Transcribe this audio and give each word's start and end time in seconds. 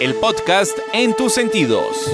el 0.00 0.14
podcast 0.16 0.78
en 0.92 1.14
tus 1.14 1.32
sentidos. 1.32 2.12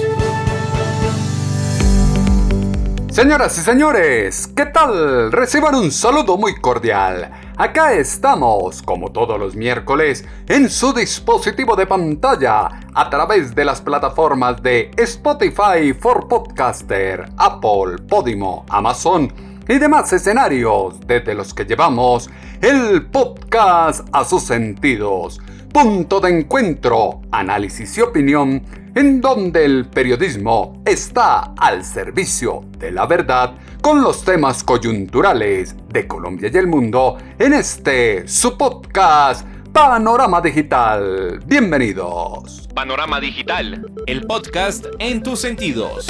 Señoras 3.09 3.57
y 3.57 3.61
señores, 3.61 4.47
¿qué 4.55 4.65
tal? 4.67 5.31
Reciban 5.31 5.75
un 5.75 5.91
saludo 5.91 6.37
muy 6.37 6.55
cordial. 6.55 7.31
Acá 7.57 7.93
estamos, 7.93 8.81
como 8.81 9.11
todos 9.11 9.37
los 9.37 9.55
miércoles, 9.55 10.25
en 10.47 10.69
su 10.69 10.93
dispositivo 10.93 11.75
de 11.75 11.85
pantalla, 11.85 12.69
a 12.93 13.09
través 13.09 13.53
de 13.53 13.65
las 13.65 13.81
plataformas 13.81 14.63
de 14.63 14.89
Spotify 14.97 15.93
for 15.99 16.27
Podcaster, 16.27 17.29
Apple, 17.37 17.97
Podimo, 18.07 18.65
Amazon 18.69 19.31
y 19.67 19.77
demás 19.79 20.11
escenarios 20.13 20.99
desde 21.05 21.33
los 21.33 21.53
que 21.53 21.65
llevamos 21.65 22.29
el 22.61 23.05
podcast 23.07 24.07
a 24.11 24.25
sus 24.25 24.43
sentidos. 24.43 25.39
Punto 25.71 26.19
de 26.19 26.39
encuentro, 26.39 27.21
análisis 27.31 27.97
y 27.97 28.01
opinión 28.01 28.63
en 28.95 29.21
donde 29.21 29.65
el 29.65 29.85
periodismo 29.85 30.81
está 30.85 31.53
al 31.57 31.83
servicio 31.83 32.63
de 32.77 32.91
la 32.91 33.05
verdad 33.07 33.55
con 33.81 34.01
los 34.01 34.23
temas 34.23 34.63
coyunturales 34.63 35.75
de 35.89 36.07
Colombia 36.07 36.49
y 36.53 36.57
el 36.57 36.67
mundo 36.67 37.17
en 37.39 37.53
este 37.53 38.27
su 38.27 38.57
podcast 38.57 39.47
Panorama 39.71 40.39
Digital. 40.39 41.39
Bienvenidos. 41.45 42.69
Panorama 42.75 43.19
Digital, 43.19 43.91
el 44.05 44.21
podcast 44.27 44.85
en 44.99 45.23
tus 45.23 45.39
sentidos. 45.39 46.07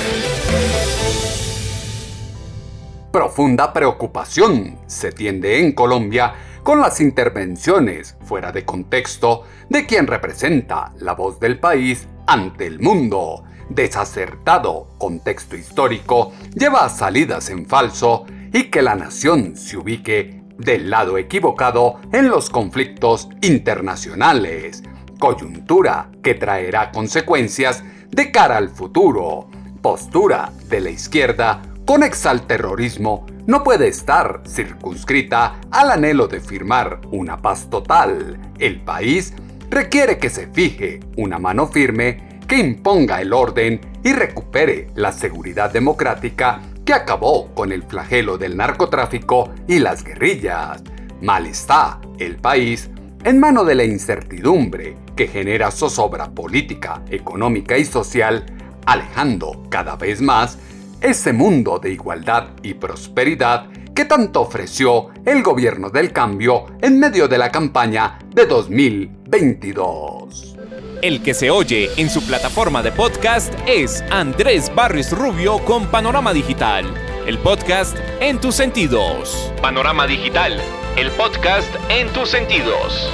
Profunda 3.14 3.74
preocupación 3.74 4.80
se 4.88 5.12
tiende 5.12 5.60
en 5.60 5.74
Colombia 5.74 6.34
con 6.64 6.82
las 6.82 7.00
intervenciones 7.00 8.18
fuera 8.26 8.52
de 8.52 8.66
contexto 8.66 9.44
de 9.70 9.86
quien 9.86 10.08
representa 10.08 10.92
la 10.98 11.14
voz 11.14 11.40
del 11.40 11.60
país 11.60 12.08
ante 12.26 12.66
el 12.66 12.80
mundo. 12.80 13.44
Desacertado 13.70 14.96
contexto 14.98 15.56
histórico 15.56 16.34
lleva 16.56 16.86
a 16.86 16.90
salidas 16.90 17.52
en 17.52 17.68
falso 17.68 18.26
y 18.52 18.72
que 18.72 18.82
la 18.82 18.96
nación 18.96 19.58
se 19.58 19.78
ubique 19.78 20.42
del 20.58 20.90
lado 20.90 21.20
equivocado 21.20 22.00
en 22.12 22.30
los 22.30 22.50
conflictos 22.50 23.30
internacionales. 23.44 24.82
Coyuntura 25.20 26.10
que 26.24 26.34
traerá 26.34 26.90
consecuencias 26.92 27.84
de 28.10 28.32
cara 28.32 28.58
al 28.58 28.70
futuro. 28.70 29.52
Postura 29.84 30.52
de 30.68 30.80
la 30.80 30.90
izquierda 30.90 31.62
con 31.86 32.04
exalterrorismo 32.04 33.26
no 33.46 33.64
puede 33.64 33.90
estar 33.90 34.42
circunscrita 34.48 35.60
al 35.70 35.92
anhelo 35.92 36.28
de 36.28 36.40
firmar 36.40 37.02
una 37.12 37.42
paz 37.42 37.70
total. 37.70 38.40
El 38.58 38.82
país 38.82 39.34
requiere 39.70 40.18
que 40.18 40.30
se 40.30 40.48
fije 40.48 41.02
una 41.18 41.40
mano 41.40 41.68
firme 41.68 42.40
que 42.48 42.58
imponga 42.58 43.22
el 43.22 43.34
orden 43.34 43.82
y 44.04 44.14
recupere 44.14 44.88
la 44.96 45.12
seguridad 45.12 45.72
democrática 45.72 46.62
que 46.86 46.94
acabó 46.94 47.54
con 47.54 47.72
el 47.72 47.84
flagelo 47.84 48.38
del 48.38 48.56
narcotráfico 48.56 49.52
y 49.68 49.80
las 49.80 50.04
guerrillas. 50.04 50.84
Mal 51.22 51.48
está 51.48 52.00
el 52.18 52.38
país 52.38 52.90
en 53.26 53.40
mano 53.40 53.66
de 53.66 53.76
la 53.76 53.84
incertidumbre 53.84 54.98
que 55.16 55.28
genera 55.28 55.72
zozobra 55.72 56.32
política, 56.32 57.02
económica 57.10 57.78
y 57.78 57.86
social, 57.86 58.46
alejando 58.86 59.64
cada 59.70 59.96
vez 59.96 60.22
más 60.22 60.58
ese 61.04 61.34
mundo 61.34 61.80
de 61.80 61.92
igualdad 61.92 62.52
y 62.64 62.76
prosperidad 62.76 63.68
que 63.94 64.06
tanto 64.06 64.40
ofreció 64.42 65.10
el 65.26 65.44
gobierno 65.44 65.90
del 65.90 66.14
cambio 66.14 66.68
en 66.82 66.98
medio 66.98 67.28
de 67.28 67.38
la 67.38 67.52
campaña 67.52 68.18
de 68.34 68.46
2022. 68.46 70.56
El 71.02 71.22
que 71.22 71.34
se 71.34 71.52
oye 71.52 71.90
en 71.98 72.10
su 72.10 72.26
plataforma 72.26 72.82
de 72.82 72.94
podcast 72.94 73.54
es 73.68 74.02
Andrés 74.10 74.72
Barris 74.74 75.12
Rubio 75.12 75.58
con 75.66 75.88
Panorama 75.88 76.32
Digital, 76.32 76.86
el 77.28 77.38
podcast 77.40 77.98
en 78.22 78.40
tus 78.40 78.56
sentidos. 78.56 79.52
Panorama 79.62 80.08
Digital, 80.08 80.62
el 80.96 81.12
podcast 81.12 81.76
en 81.90 82.08
tus 82.14 82.30
sentidos. 82.30 83.12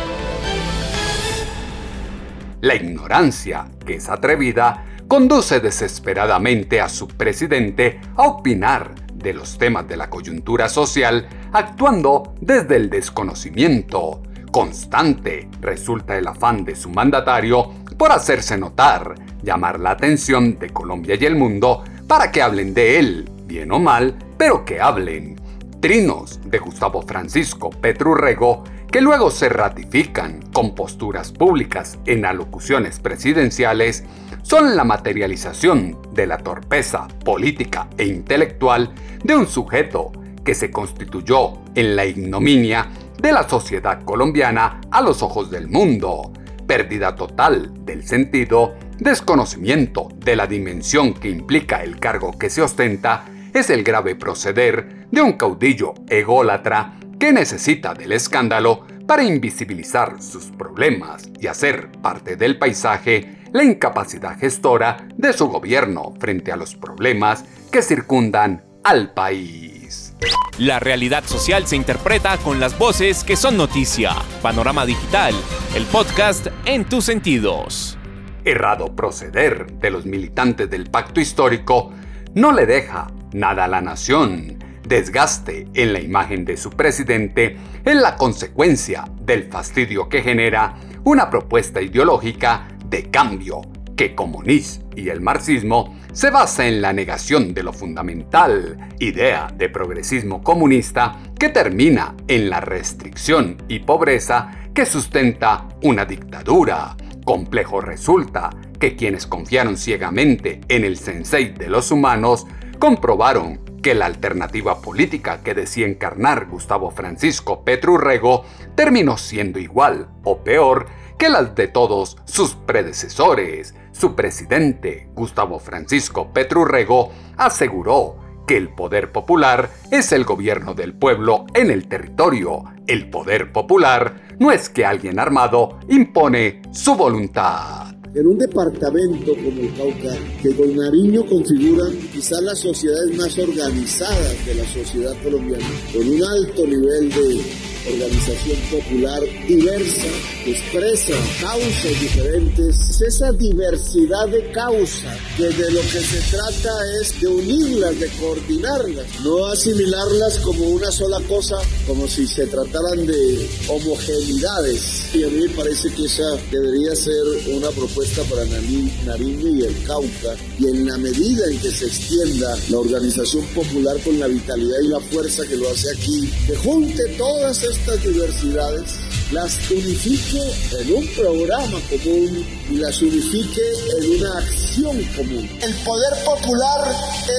La 2.61 2.75
ignorancia, 2.75 3.65
que 3.83 3.95
es 3.95 4.09
atrevida, 4.09 4.85
conduce 5.09 5.59
desesperadamente 5.59 6.79
a 6.79 6.87
su 6.87 7.07
presidente 7.07 7.99
a 8.15 8.27
opinar 8.27 8.93
de 9.15 9.33
los 9.33 9.57
temas 9.57 9.87
de 9.87 9.97
la 9.97 10.07
coyuntura 10.07 10.69
social 10.69 11.27
actuando 11.51 12.35
desde 12.39 12.75
el 12.75 12.91
desconocimiento. 12.91 14.21
Constante 14.51 15.49
resulta 15.61 16.15
el 16.15 16.27
afán 16.27 16.63
de 16.63 16.75
su 16.75 16.91
mandatario 16.91 17.71
por 17.97 18.11
hacerse 18.11 18.55
notar, 18.55 19.15
llamar 19.41 19.79
la 19.79 19.91
atención 19.91 20.59
de 20.59 20.69
Colombia 20.69 21.17
y 21.19 21.25
el 21.25 21.35
mundo 21.35 21.83
para 22.07 22.31
que 22.31 22.43
hablen 22.43 22.75
de 22.75 22.99
él, 22.99 23.31
bien 23.45 23.71
o 23.71 23.79
mal, 23.79 24.15
pero 24.37 24.63
que 24.63 24.79
hablen. 24.79 25.41
Trinos 25.79 26.39
de 26.45 26.59
Gustavo 26.59 27.01
Francisco 27.01 27.71
Petrurrego 27.71 28.63
que 28.91 29.01
luego 29.01 29.29
se 29.29 29.49
ratifican 29.49 30.41
con 30.51 30.73
posturas 30.73 31.31
públicas 31.31 31.99
en 32.05 32.25
alocuciones 32.25 32.99
presidenciales, 32.99 34.03
son 34.41 34.75
la 34.75 34.83
materialización 34.83 35.97
de 36.13 36.25
la 36.25 36.39
torpeza 36.39 37.07
política 37.23 37.87
e 37.97 38.05
intelectual 38.05 38.93
de 39.23 39.35
un 39.35 39.47
sujeto 39.47 40.11
que 40.43 40.55
se 40.55 40.71
constituyó 40.71 41.53
en 41.75 41.95
la 41.95 42.05
ignominia 42.05 42.89
de 43.21 43.31
la 43.31 43.47
sociedad 43.47 44.03
colombiana 44.03 44.81
a 44.89 45.01
los 45.01 45.21
ojos 45.21 45.51
del 45.51 45.67
mundo, 45.67 46.31
pérdida 46.65 47.15
total 47.15 47.85
del 47.85 48.07
sentido, 48.07 48.75
desconocimiento 48.97 50.07
de 50.15 50.35
la 50.35 50.47
dimensión 50.47 51.13
que 51.13 51.29
implica 51.29 51.83
el 51.83 51.99
cargo 51.99 52.37
que 52.39 52.49
se 52.49 52.61
ostenta, 52.61 53.25
es 53.53 53.69
el 53.69 53.83
grave 53.83 54.15
proceder 54.15 55.07
de 55.11 55.21
un 55.21 55.33
caudillo 55.33 55.93
ególatra 56.07 56.99
que 57.19 57.33
necesita 57.33 57.93
del 57.93 58.13
escándalo 58.13 58.87
para 59.05 59.23
invisibilizar 59.23 60.21
sus 60.21 60.45
problemas 60.45 61.29
y 61.39 61.47
hacer 61.47 61.91
parte 62.01 62.37
del 62.37 62.57
paisaje 62.57 63.39
la 63.51 63.63
incapacidad 63.63 64.37
gestora 64.39 65.07
de 65.17 65.33
su 65.33 65.47
gobierno 65.47 66.13
frente 66.19 66.51
a 66.51 66.55
los 66.55 66.75
problemas 66.75 67.43
que 67.71 67.81
circundan 67.81 68.63
al 68.83 69.13
país. 69.13 70.15
La 70.57 70.79
realidad 70.79 71.23
social 71.25 71.65
se 71.67 71.75
interpreta 71.75 72.37
con 72.37 72.59
las 72.59 72.77
voces 72.77 73.23
que 73.23 73.35
son 73.35 73.57
noticia. 73.57 74.11
Panorama 74.41 74.85
Digital, 74.85 75.33
el 75.75 75.85
podcast 75.85 76.47
en 76.65 76.85
tus 76.85 77.05
sentidos. 77.05 77.97
Errado 78.45 78.95
proceder 78.95 79.71
de 79.73 79.89
los 79.89 80.05
militantes 80.05 80.69
del 80.69 80.89
pacto 80.89 81.19
histórico 81.19 81.91
no 82.35 82.51
le 82.51 82.65
deja 82.65 83.07
nada 83.33 83.65
a 83.65 83.67
la 83.67 83.81
nación 83.81 84.58
desgaste 84.89 85.67
en 85.75 85.93
la 85.93 86.01
imagen 86.01 86.43
de 86.43 86.57
su 86.57 86.71
presidente 86.71 87.55
es 87.85 87.95
la 87.95 88.17
consecuencia 88.17 89.05
del 89.21 89.43
fastidio 89.43 90.09
que 90.09 90.23
genera 90.23 90.75
una 91.03 91.29
propuesta 91.29 91.79
ideológica 91.79 92.67
de 92.85 93.03
cambio 93.11 93.61
que 93.95 94.15
como 94.15 94.41
Nis 94.41 94.81
y 94.95 95.09
el 95.09 95.21
marxismo 95.21 95.95
se 96.11 96.31
basa 96.31 96.67
en 96.67 96.81
la 96.81 96.91
negación 96.91 97.53
de 97.53 97.61
lo 97.61 97.71
fundamental, 97.71 98.89
idea 98.97 99.53
de 99.55 99.69
progresismo 99.69 100.41
comunista 100.41 101.19
que 101.37 101.49
termina 101.49 102.15
en 102.27 102.49
la 102.49 102.59
restricción 102.59 103.57
y 103.67 103.79
pobreza 103.79 104.51
que 104.73 104.87
sustenta 104.87 105.67
una 105.83 106.05
dictadura. 106.05 106.97
Complejo 107.25 107.79
resulta 107.79 108.49
que 108.79 108.95
quienes 108.95 109.27
confiaron 109.27 109.77
ciegamente 109.77 110.61
en 110.67 110.83
el 110.83 110.97
sensei 110.97 111.49
de 111.49 111.69
los 111.69 111.91
humanos 111.91 112.47
comprobaron 112.79 113.68
que 113.81 113.95
la 113.95 114.05
alternativa 114.05 114.81
política 114.81 115.41
que 115.43 115.53
decía 115.53 115.87
encarnar 115.87 116.47
Gustavo 116.47 116.91
Francisco 116.91 117.63
Petrurrego 117.63 118.45
terminó 118.75 119.17
siendo 119.17 119.59
igual 119.59 120.09
o 120.23 120.43
peor 120.43 120.87
que 121.17 121.29
las 121.29 121.55
de 121.55 121.67
todos 121.67 122.17
sus 122.25 122.55
predecesores. 122.55 123.75
Su 123.91 124.15
presidente, 124.15 125.09
Gustavo 125.13 125.59
Francisco 125.59 126.31
Petrurrego, 126.31 127.11
aseguró 127.37 128.17
que 128.47 128.57
el 128.57 128.69
poder 128.69 129.11
popular 129.11 129.69
es 129.91 130.11
el 130.11 130.23
gobierno 130.23 130.73
del 130.73 130.93
pueblo 130.93 131.45
en 131.53 131.69
el 131.69 131.87
territorio. 131.87 132.63
El 132.87 133.09
poder 133.09 133.51
popular 133.51 134.21
no 134.39 134.51
es 134.51 134.69
que 134.69 134.85
alguien 134.85 135.19
armado 135.19 135.79
impone 135.89 136.61
su 136.71 136.95
voluntad. 136.95 137.88
En 138.13 138.27
un 138.27 138.37
departamento 138.37 139.33
como 139.35 139.61
el 139.61 139.73
Cauca, 139.75 140.15
que 140.41 140.55
con 140.55 140.75
Nariño 140.75 141.25
configura 141.25 141.85
quizás 142.13 142.41
las 142.41 142.59
sociedades 142.59 143.15
más 143.17 143.37
organizadas 143.37 144.45
de 144.45 144.55
la 144.55 144.65
sociedad 144.65 145.13
colombiana, 145.23 145.65
con 145.93 146.07
un 146.07 146.23
alto 146.23 146.65
nivel 146.65 147.09
de 147.09 147.41
organización 147.87 148.57
popular 148.71 149.21
diversa 149.47 150.07
que 150.43 150.51
expresa 150.51 151.13
causas 151.41 151.99
diferentes. 151.99 153.01
esa 153.01 153.31
diversidad 153.31 154.27
de 154.27 154.51
causas 154.51 155.17
que 155.37 155.47
de 155.49 155.71
lo 155.71 155.81
que 155.81 156.01
se 156.01 156.35
trata 156.35 156.71
es 157.01 157.19
de 157.21 157.27
unirlas, 157.27 157.99
de 157.99 158.07
coordinarlas, 158.19 159.05
no 159.23 159.45
asimilarlas 159.45 160.39
como 160.39 160.65
una 160.65 160.91
sola 160.91 161.19
cosa, 161.27 161.57
como 161.87 162.07
si 162.07 162.27
se 162.27 162.45
trataran 162.47 163.05
de 163.05 163.49
homogeneidades. 163.67 165.15
Y 165.15 165.23
a 165.23 165.27
mí 165.27 165.47
me 165.47 165.49
parece 165.49 165.89
que 165.93 166.05
esa 166.05 166.35
debería 166.51 166.95
ser 166.95 167.23
una 167.47 167.69
propuesta 167.71 168.21
para 168.23 168.45
Nariño 168.45 169.47
y 169.47 169.63
el 169.63 169.83
Cauca. 169.83 170.35
Y 170.57 170.67
en 170.67 170.85
la 170.85 170.97
medida 170.97 171.45
en 171.49 171.59
que 171.59 171.71
se 171.71 171.85
extienda 171.85 172.57
la 172.69 172.79
organización 172.79 173.45
popular 173.47 173.97
con 174.03 174.19
la 174.19 174.27
vitalidad 174.27 174.79
y 174.83 174.87
la 174.87 174.99
fuerza 174.99 175.45
que 175.45 175.55
lo 175.55 175.69
hace 175.69 175.91
aquí, 175.91 176.29
que 176.47 176.55
junte 176.55 177.03
todas 177.17 177.63
estas 177.69 178.03
diversidades, 178.03 178.95
las 179.31 179.69
unifique 179.69 180.41
en 180.79 180.93
un 180.93 181.07
programa 181.09 181.79
común 181.89 182.45
y 182.69 182.75
las 182.75 183.01
unifique 183.01 183.61
en 183.97 184.19
una 184.19 184.39
acción 184.39 185.03
común. 185.15 185.49
El 185.61 185.73
poder 185.85 186.13
popular 186.25 186.95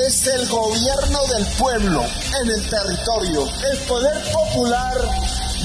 es 0.06 0.26
el 0.26 0.48
gobierno 0.48 1.18
del 1.34 1.46
pueblo 1.58 2.04
en 2.42 2.50
el 2.50 2.62
territorio. 2.68 3.48
El 3.70 3.78
poder 3.78 4.16
popular 4.32 5.00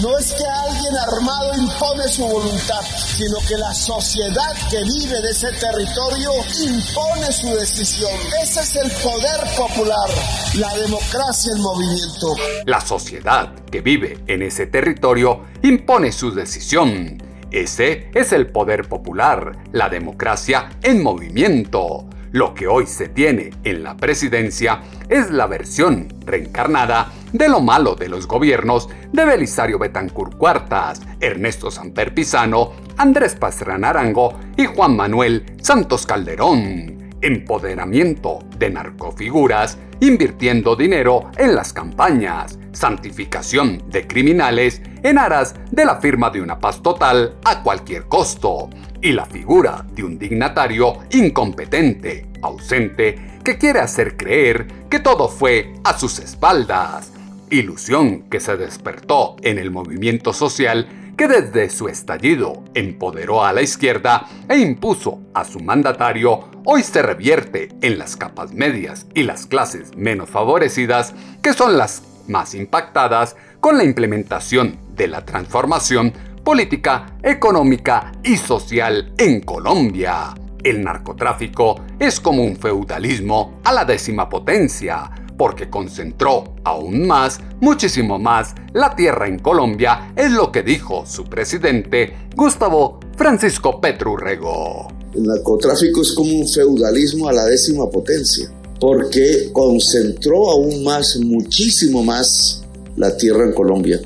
no 0.01 0.17
es 0.17 0.33
que 0.33 0.43
alguien 0.45 0.97
armado 0.97 1.55
impone 1.57 2.07
su 2.07 2.25
voluntad, 2.25 2.81
sino 3.05 3.37
que 3.47 3.57
la 3.57 3.73
sociedad 3.73 4.55
que 4.69 4.83
vive 4.83 5.21
de 5.21 5.29
ese 5.29 5.51
territorio 5.53 6.31
impone 6.63 7.31
su 7.31 7.47
decisión. 7.55 8.11
Ese 8.41 8.61
es 8.61 8.75
el 8.75 8.91
poder 8.91 9.41
popular, 9.57 10.09
la 10.55 10.75
democracia 10.75 11.53
en 11.53 11.61
movimiento. 11.61 12.35
La 12.65 12.81
sociedad 12.81 13.53
que 13.71 13.81
vive 13.81 14.19
en 14.27 14.41
ese 14.41 14.67
territorio 14.67 15.45
impone 15.63 16.11
su 16.11 16.33
decisión. 16.33 17.21
Ese 17.51 18.09
es 18.13 18.33
el 18.33 18.47
poder 18.47 18.89
popular, 18.89 19.57
la 19.71 19.87
democracia 19.87 20.71
en 20.81 21.01
movimiento. 21.01 22.09
Lo 22.35 22.53
que 22.53 22.67
hoy 22.67 22.85
se 22.85 23.07
tiene 23.07 23.51
en 23.63 23.81
la 23.81 23.95
presidencia 23.95 24.81
es 25.07 25.31
la 25.31 25.47
versión 25.47 26.09
reencarnada 26.25 27.13
de 27.31 27.47
lo 27.47 27.61
malo 27.61 27.95
de 27.95 28.09
los 28.09 28.27
gobiernos 28.27 28.89
de 29.13 29.23
Belisario 29.23 29.79
Betancur 29.79 30.35
Cuartas, 30.35 31.01
Ernesto 31.21 31.71
Samper 31.71 32.13
Pizano, 32.13 32.73
Andrés 32.97 33.35
Pastrana 33.35 33.91
Arango 33.91 34.37
y 34.57 34.65
Juan 34.65 34.97
Manuel 34.97 35.45
Santos 35.61 36.05
Calderón. 36.05 37.13
Empoderamiento 37.21 38.39
de 38.57 38.69
narcofiguras 38.69 39.77
invirtiendo 40.01 40.75
dinero 40.75 41.31
en 41.37 41.55
las 41.55 41.71
campañas, 41.71 42.59
santificación 42.73 43.81
de 43.89 44.07
criminales 44.07 44.81
en 45.05 45.19
aras 45.19 45.53
de 45.69 45.85
la 45.85 45.97
firma 45.97 46.31
de 46.31 46.41
una 46.41 46.59
paz 46.59 46.81
total 46.81 47.35
a 47.43 47.61
cualquier 47.61 48.05
costo, 48.05 48.71
y 49.01 49.11
la 49.11 49.27
figura 49.27 49.85
de 49.91 50.03
un 50.03 50.17
dignatario 50.17 50.93
incompetente, 51.11 52.27
ausente, 52.41 53.39
que 53.43 53.59
quiere 53.59 53.81
hacer 53.81 54.17
creer 54.17 54.65
que 54.89 54.99
todo 54.99 55.29
fue 55.29 55.73
a 55.83 55.95
sus 55.95 56.17
espaldas. 56.17 57.13
Ilusión 57.51 58.23
que 58.31 58.39
se 58.39 58.57
despertó 58.57 59.35
en 59.43 59.59
el 59.59 59.69
movimiento 59.69 60.33
social 60.33 60.87
que 61.15 61.27
desde 61.27 61.69
su 61.69 61.87
estallido 61.87 62.63
empoderó 62.73 63.45
a 63.45 63.53
la 63.53 63.61
izquierda 63.61 64.25
e 64.49 64.57
impuso 64.57 65.21
a 65.35 65.45
su 65.45 65.59
mandatario, 65.59 66.49
hoy 66.65 66.81
se 66.81 67.03
revierte 67.03 67.69
en 67.81 67.99
las 67.99 68.17
capas 68.17 68.53
medias 68.53 69.05
y 69.13 69.21
las 69.21 69.45
clases 69.45 69.95
menos 69.95 70.31
favorecidas, 70.31 71.13
que 71.43 71.53
son 71.53 71.77
las 71.77 72.01
más 72.27 72.55
impactadas 72.55 73.35
con 73.65 73.79
la 73.79 73.83
implementación 73.83 74.77
de 74.95 75.07
la 75.07 75.25
transformación 75.25 76.13
política, 76.43 77.17
económica 77.23 78.11
y 78.23 78.37
social 78.37 79.11
en 79.17 79.41
Colombia. 79.41 80.35
El 80.63 80.83
narcotráfico 80.83 81.81
es 81.97 82.19
como 82.19 82.43
un 82.43 82.57
feudalismo 82.57 83.59
a 83.63 83.73
la 83.73 83.83
décima 83.83 84.29
potencia, 84.29 85.09
porque 85.35 85.67
concentró 85.67 86.43
aún 86.63 87.07
más, 87.07 87.39
muchísimo 87.59 88.19
más, 88.19 88.53
la 88.73 88.95
tierra 88.95 89.27
en 89.27 89.39
Colombia, 89.39 90.13
es 90.15 90.29
lo 90.29 90.51
que 90.51 90.61
dijo 90.61 91.07
su 91.07 91.23
presidente 91.23 92.15
Gustavo 92.35 92.99
Francisco 93.17 93.81
Petrurrego. 93.81 94.89
El 95.15 95.23
narcotráfico 95.23 96.01
es 96.03 96.13
como 96.13 96.31
un 96.31 96.47
feudalismo 96.47 97.29
a 97.29 97.33
la 97.33 97.45
décima 97.45 97.89
potencia, 97.89 98.47
porque 98.79 99.49
concentró 99.51 100.51
aún 100.51 100.83
más, 100.83 101.17
muchísimo 101.17 102.03
más, 102.03 102.61
la 102.97 103.15
tierra 103.15 103.45
en 103.45 103.53
Colombia. 103.53 104.01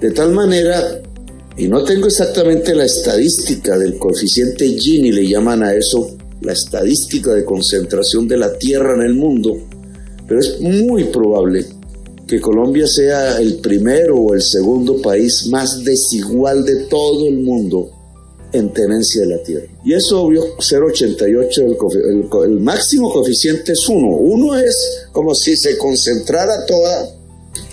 De 0.00 0.10
tal 0.10 0.32
manera, 0.32 1.00
y 1.56 1.68
no 1.68 1.84
tengo 1.84 2.06
exactamente 2.06 2.74
la 2.74 2.84
estadística 2.84 3.78
del 3.78 3.98
coeficiente 3.98 4.66
Gini, 4.66 5.12
le 5.12 5.28
llaman 5.28 5.62
a 5.62 5.74
eso 5.74 6.16
la 6.40 6.52
estadística 6.52 7.32
de 7.32 7.44
concentración 7.44 8.26
de 8.26 8.36
la 8.36 8.56
tierra 8.58 8.94
en 8.94 9.02
el 9.02 9.14
mundo, 9.14 9.58
pero 10.26 10.40
es 10.40 10.60
muy 10.60 11.04
probable 11.04 11.66
que 12.26 12.40
Colombia 12.40 12.86
sea 12.86 13.38
el 13.38 13.56
primero 13.56 14.16
o 14.16 14.34
el 14.34 14.42
segundo 14.42 15.00
país 15.00 15.46
más 15.48 15.84
desigual 15.84 16.64
de 16.64 16.86
todo 16.86 17.28
el 17.28 17.38
mundo 17.38 17.90
en 18.52 18.72
tenencia 18.72 19.22
de 19.22 19.28
la 19.28 19.42
tierra. 19.42 19.66
Y 19.84 19.94
es 19.94 20.10
obvio, 20.12 20.56
0,88, 20.58 22.44
el, 22.44 22.50
el, 22.50 22.60
máximo 22.60 23.12
coeficiente 23.12 23.72
es 23.72 23.88
1. 23.88 24.06
1 24.06 24.58
es 24.58 25.06
como 25.12 25.34
si 25.34 25.56
se 25.56 25.76
concentrara 25.78 26.66
toda 26.66 27.21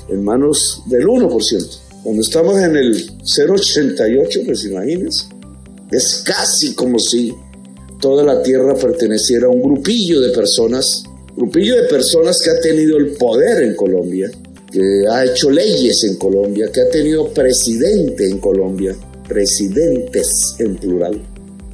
en 0.09 0.23
manos 0.23 0.83
del 0.85 1.05
1%. 1.05 1.79
Cuando 2.03 2.21
estamos 2.21 2.57
en 2.61 2.75
el 2.75 3.19
0,88, 3.21 4.45
pues 4.45 4.65
imagínense, 4.65 5.25
es 5.91 6.23
casi 6.25 6.73
como 6.73 6.99
si 6.99 7.33
toda 7.99 8.23
la 8.23 8.41
tierra 8.41 8.75
perteneciera 8.75 9.47
a 9.47 9.49
un 9.49 9.61
grupillo 9.61 10.21
de 10.21 10.29
personas 10.29 11.03
grupillo 11.39 11.81
de 11.81 11.87
personas 11.87 12.41
que 12.43 12.49
ha 12.49 12.59
tenido 12.59 12.97
el 12.97 13.11
poder 13.13 13.63
en 13.63 13.73
Colombia, 13.75 14.29
que 14.69 15.05
ha 15.09 15.23
hecho 15.23 15.49
leyes 15.49 16.03
en 16.03 16.17
Colombia, 16.17 16.69
que 16.69 16.81
ha 16.81 16.89
tenido 16.89 17.29
presidente 17.29 18.29
en 18.29 18.39
Colombia, 18.39 18.93
presidentes 19.25 20.55
en 20.59 20.75
plural, 20.75 21.21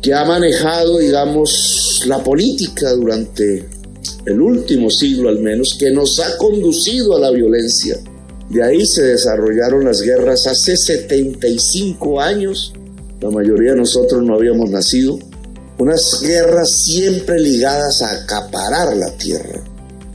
que 0.04 0.14
ha 0.14 0.24
manejado, 0.24 1.00
digamos, 1.00 2.04
la 2.06 2.24
política 2.24 2.94
durante 2.94 3.66
el 4.26 4.40
último 4.40 4.92
siglo 4.92 5.30
al 5.30 5.40
menos, 5.40 5.76
que 5.80 5.90
nos 5.90 6.20
ha 6.20 6.38
conducido 6.38 7.16
a 7.16 7.20
la 7.20 7.32
violencia. 7.32 7.98
De 8.50 8.64
ahí 8.64 8.86
se 8.86 9.04
desarrollaron 9.04 9.86
las 9.86 10.02
guerras 10.02 10.48
hace 10.48 10.78
75 10.78 12.22
años. 12.22 12.74
La 13.22 13.32
mayoría 13.32 13.72
de 13.72 13.78
nosotros 13.78 14.24
no 14.24 14.36
habíamos 14.36 14.70
nacido 14.70 15.18
unas 15.78 16.22
guerras 16.22 16.72
siempre 16.72 17.40
ligadas 17.40 18.02
a 18.02 18.24
acaparar 18.24 18.96
la 18.96 19.12
tierra. 19.18 19.64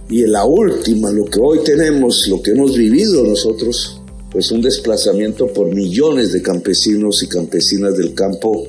Y 0.09 0.25
en 0.25 0.33
la 0.33 0.45
última, 0.45 1.11
lo 1.11 1.27
que 1.27 1.39
hoy 1.39 1.63
tenemos, 1.65 2.27
lo 2.29 2.43
que 2.43 2.53
hemos 2.53 2.77
vivido 2.77 3.23
nosotros, 3.23 4.01
pues 4.33 4.51
un 4.51 4.63
desplazamiento 4.63 5.49
por 5.49 5.73
millones 5.75 6.33
de 6.33 6.43
campesinos 6.43 7.23
y 7.23 7.29
campesinas 7.29 7.97
del 7.97 8.15
campo 8.15 8.67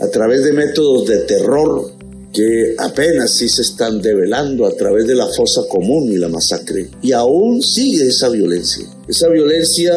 a 0.00 0.08
través 0.08 0.44
de 0.44 0.52
métodos 0.52 1.06
de 1.06 1.18
terror 1.20 1.92
que 2.36 2.74
apenas 2.78 3.30
sí 3.34 3.48
se 3.48 3.62
están 3.62 4.02
develando 4.02 4.66
a 4.66 4.76
través 4.76 5.06
de 5.06 5.14
la 5.14 5.26
fosa 5.26 5.62
común 5.70 6.12
y 6.12 6.18
la 6.18 6.28
masacre. 6.28 6.90
Y 7.00 7.12
aún 7.12 7.62
sigue 7.62 8.08
esa 8.08 8.28
violencia. 8.28 8.86
Esa 9.08 9.28
violencia 9.28 9.94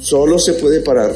solo 0.00 0.38
se 0.38 0.54
puede 0.54 0.80
parar 0.80 1.12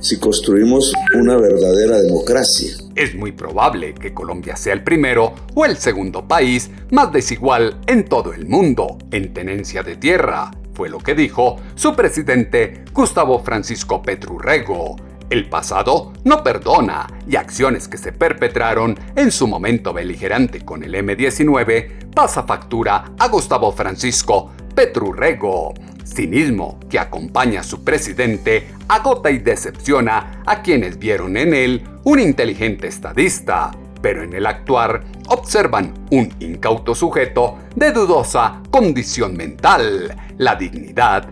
si 0.00 0.18
construimos 0.18 0.92
una 1.14 1.36
verdadera 1.36 2.02
democracia. 2.02 2.74
Es 2.96 3.14
muy 3.14 3.30
probable 3.30 3.94
que 3.94 4.12
Colombia 4.12 4.56
sea 4.56 4.72
el 4.72 4.82
primero 4.82 5.34
o 5.54 5.64
el 5.64 5.76
segundo 5.76 6.26
país 6.26 6.68
más 6.90 7.12
desigual 7.12 7.78
en 7.86 8.04
todo 8.04 8.32
el 8.32 8.48
mundo 8.48 8.98
en 9.12 9.32
tenencia 9.32 9.84
de 9.84 9.94
tierra, 9.94 10.50
fue 10.74 10.88
lo 10.88 10.98
que 10.98 11.14
dijo 11.14 11.56
su 11.74 11.94
presidente 11.94 12.84
Gustavo 12.92 13.42
Francisco 13.44 14.02
Petrurrego. 14.02 14.96
El 15.32 15.48
pasado 15.48 16.12
no 16.24 16.44
perdona 16.44 17.06
y 17.26 17.36
acciones 17.36 17.88
que 17.88 17.96
se 17.96 18.12
perpetraron 18.12 19.00
en 19.16 19.32
su 19.32 19.46
momento 19.46 19.94
beligerante 19.94 20.62
con 20.62 20.84
el 20.84 20.94
M-19 20.94 22.10
pasa 22.14 22.42
factura 22.42 23.12
a 23.18 23.28
Gustavo 23.28 23.72
Francisco 23.72 24.50
Petrurrego 24.74 25.72
cinismo 26.04 26.78
que 26.90 26.98
acompaña 26.98 27.60
a 27.60 27.64
su 27.64 27.82
presidente 27.82 28.68
agota 28.88 29.30
y 29.30 29.38
decepciona 29.38 30.42
a 30.44 30.60
quienes 30.60 30.98
vieron 30.98 31.38
en 31.38 31.54
él 31.54 31.82
un 32.04 32.20
inteligente 32.20 32.88
estadista, 32.88 33.70
pero 34.02 34.22
en 34.22 34.34
el 34.34 34.44
actuar 34.44 35.02
observan 35.28 35.94
un 36.10 36.30
incauto 36.40 36.94
sujeto 36.94 37.56
de 37.74 37.90
dudosa 37.92 38.60
condición 38.70 39.34
mental. 39.34 40.14
La 40.36 40.56
dignidad 40.56 41.26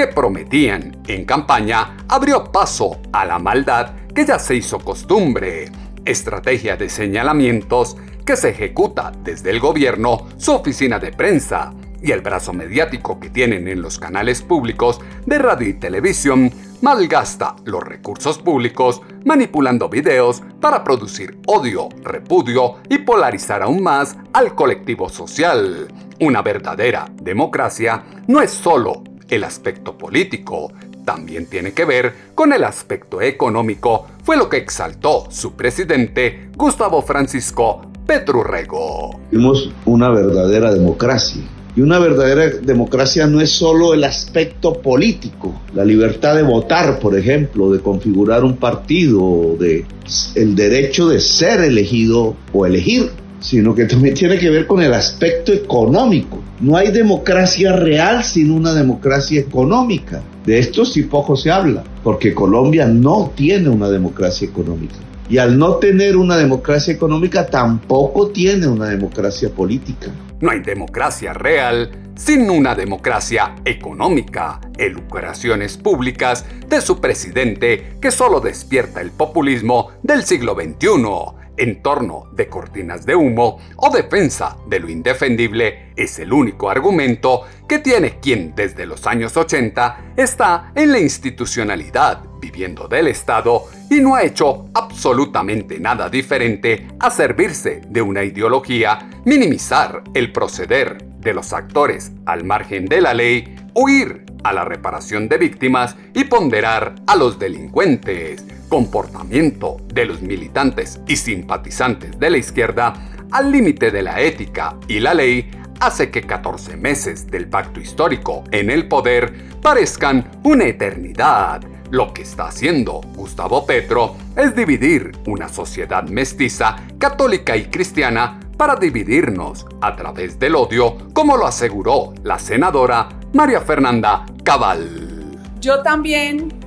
que 0.00 0.06
prometían 0.06 0.96
en 1.08 1.26
campaña 1.26 1.98
abrió 2.08 2.44
paso 2.44 3.02
a 3.12 3.26
la 3.26 3.38
maldad 3.38 3.90
que 4.14 4.24
ya 4.24 4.38
se 4.38 4.56
hizo 4.56 4.78
costumbre. 4.78 5.70
estrategia 6.06 6.74
de 6.78 6.88
señalamientos 6.88 7.98
que 8.24 8.34
se 8.34 8.48
ejecuta 8.48 9.12
desde 9.22 9.50
el 9.50 9.60
gobierno, 9.60 10.26
su 10.38 10.52
oficina 10.52 10.98
de 10.98 11.12
prensa 11.12 11.74
y 12.02 12.12
el 12.12 12.22
brazo 12.22 12.54
mediático 12.54 13.20
que 13.20 13.28
tienen 13.28 13.68
en 13.68 13.82
los 13.82 13.98
canales 13.98 14.40
públicos 14.40 15.02
de 15.26 15.38
radio 15.38 15.68
y 15.68 15.74
televisión, 15.74 16.50
malgasta 16.80 17.56
los 17.66 17.82
recursos 17.84 18.38
públicos 18.38 19.02
manipulando 19.26 19.90
videos 19.90 20.42
para 20.62 20.82
producir 20.82 21.38
odio, 21.46 21.90
repudio 22.02 22.76
y 22.88 22.96
polarizar 23.00 23.62
aún 23.62 23.82
más 23.82 24.16
al 24.32 24.54
colectivo 24.54 25.10
social. 25.10 25.92
Una 26.20 26.40
verdadera 26.40 27.06
democracia 27.20 28.02
no 28.28 28.40
es 28.40 28.50
solo 28.50 29.02
el 29.30 29.44
aspecto 29.44 29.96
político, 29.96 30.72
también 31.04 31.46
tiene 31.46 31.72
que 31.72 31.84
ver 31.84 32.12
con 32.34 32.52
el 32.52 32.64
aspecto 32.64 33.20
económico, 33.20 34.06
fue 34.24 34.36
lo 34.36 34.48
que 34.48 34.58
exaltó 34.58 35.26
su 35.30 35.54
presidente 35.54 36.50
Gustavo 36.56 37.02
Francisco 37.02 37.82
Petrurrego. 38.06 39.20
Vimos 39.30 39.70
una 39.86 40.10
verdadera 40.10 40.72
democracia. 40.72 41.42
Y 41.76 41.82
una 41.82 42.00
verdadera 42.00 42.48
democracia 42.48 43.28
no 43.28 43.40
es 43.40 43.50
solo 43.50 43.94
el 43.94 44.02
aspecto 44.02 44.82
político, 44.82 45.60
la 45.72 45.84
libertad 45.84 46.34
de 46.34 46.42
votar, 46.42 46.98
por 46.98 47.16
ejemplo, 47.16 47.70
de 47.70 47.78
configurar 47.78 48.42
un 48.42 48.56
partido, 48.56 49.56
de 49.56 49.86
el 50.34 50.56
derecho 50.56 51.08
de 51.08 51.20
ser 51.20 51.60
elegido 51.60 52.34
o 52.52 52.66
elegir 52.66 53.12
sino 53.40 53.74
que 53.74 53.86
también 53.86 54.14
tiene 54.14 54.38
que 54.38 54.50
ver 54.50 54.66
con 54.66 54.82
el 54.82 54.92
aspecto 54.94 55.52
económico. 55.52 56.38
No 56.60 56.76
hay 56.76 56.92
democracia 56.92 57.72
real 57.72 58.22
sin 58.22 58.50
una 58.50 58.74
democracia 58.74 59.40
económica. 59.40 60.22
De 60.44 60.58
esto 60.58 60.84
sí 60.84 61.02
poco 61.02 61.36
se 61.36 61.50
habla, 61.50 61.82
porque 62.04 62.34
Colombia 62.34 62.86
no 62.86 63.32
tiene 63.34 63.68
una 63.68 63.88
democracia 63.88 64.46
económica. 64.46 64.96
Y 65.28 65.38
al 65.38 65.58
no 65.58 65.76
tener 65.76 66.16
una 66.16 66.36
democracia 66.36 66.92
económica, 66.92 67.46
tampoco 67.46 68.28
tiene 68.28 68.66
una 68.66 68.88
democracia 68.88 69.48
política. 69.48 70.08
No 70.40 70.50
hay 70.50 70.60
democracia 70.60 71.32
real 71.32 71.90
sin 72.16 72.50
una 72.50 72.74
democracia 72.74 73.54
económica, 73.64 74.60
elucuraciones 74.76 75.78
públicas 75.78 76.44
de 76.68 76.80
su 76.80 77.00
presidente 77.00 77.96
que 78.00 78.10
solo 78.10 78.40
despierta 78.40 79.00
el 79.00 79.10
populismo 79.10 79.88
del 80.02 80.24
siglo 80.24 80.54
XXI 80.54 81.39
en 81.60 81.82
torno 81.82 82.26
de 82.32 82.48
cortinas 82.48 83.04
de 83.04 83.14
humo 83.14 83.58
o 83.76 83.90
defensa 83.90 84.56
de 84.66 84.80
lo 84.80 84.88
indefendible 84.88 85.92
es 85.94 86.18
el 86.18 86.32
único 86.32 86.70
argumento 86.70 87.42
que 87.68 87.78
tiene 87.78 88.18
quien 88.18 88.54
desde 88.54 88.86
los 88.86 89.06
años 89.06 89.36
80 89.36 90.14
está 90.16 90.72
en 90.74 90.90
la 90.90 90.98
institucionalidad 90.98 92.22
viviendo 92.40 92.88
del 92.88 93.08
Estado 93.08 93.64
y 93.90 94.00
no 94.00 94.14
ha 94.14 94.22
hecho 94.22 94.70
absolutamente 94.72 95.78
nada 95.78 96.08
diferente 96.08 96.88
a 96.98 97.10
servirse 97.10 97.82
de 97.86 98.00
una 98.00 98.24
ideología, 98.24 99.10
minimizar 99.26 100.02
el 100.14 100.32
proceder 100.32 101.04
de 101.18 101.34
los 101.34 101.52
actores 101.52 102.12
al 102.24 102.44
margen 102.44 102.86
de 102.86 103.02
la 103.02 103.12
ley, 103.12 103.54
huir 103.74 104.24
a 104.42 104.52
la 104.52 104.64
reparación 104.64 105.28
de 105.28 105.38
víctimas 105.38 105.96
y 106.14 106.24
ponderar 106.24 106.94
a 107.06 107.16
los 107.16 107.38
delincuentes 107.38 108.44
comportamiento 108.70 109.76
de 109.92 110.06
los 110.06 110.22
militantes 110.22 111.00
y 111.06 111.16
simpatizantes 111.16 112.18
de 112.18 112.30
la 112.30 112.38
izquierda 112.38 112.94
al 113.32 113.52
límite 113.52 113.90
de 113.90 114.02
la 114.02 114.20
ética 114.20 114.76
y 114.88 115.00
la 115.00 115.12
ley 115.12 115.50
hace 115.80 116.10
que 116.10 116.22
14 116.22 116.76
meses 116.76 117.26
del 117.26 117.48
pacto 117.48 117.80
histórico 117.80 118.44
en 118.50 118.70
el 118.70 118.88
poder 118.88 119.50
parezcan 119.60 120.30
una 120.44 120.64
eternidad. 120.64 121.62
Lo 121.90 122.14
que 122.14 122.22
está 122.22 122.46
haciendo 122.46 123.00
Gustavo 123.14 123.66
Petro 123.66 124.16
es 124.36 124.54
dividir 124.54 125.12
una 125.26 125.48
sociedad 125.48 126.04
mestiza, 126.04 126.76
católica 126.98 127.56
y 127.56 127.64
cristiana 127.64 128.38
para 128.56 128.76
dividirnos 128.76 129.66
a 129.80 129.96
través 129.96 130.38
del 130.38 130.54
odio, 130.54 130.98
como 131.12 131.36
lo 131.36 131.46
aseguró 131.46 132.12
la 132.22 132.38
senadora 132.38 133.08
María 133.32 133.60
Fernanda 133.60 134.26
Cabal. 134.44 135.38
Yo 135.60 135.82
también 135.82 136.60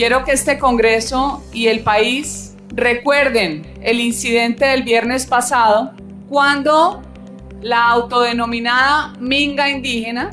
Quiero 0.00 0.24
que 0.24 0.32
este 0.32 0.58
Congreso 0.58 1.42
y 1.52 1.66
el 1.66 1.80
país 1.80 2.56
recuerden 2.68 3.70
el 3.82 4.00
incidente 4.00 4.64
del 4.64 4.82
viernes 4.82 5.26
pasado 5.26 5.92
cuando 6.28 7.02
la 7.60 7.88
autodenominada 7.88 9.12
minga 9.20 9.68
indígena, 9.68 10.30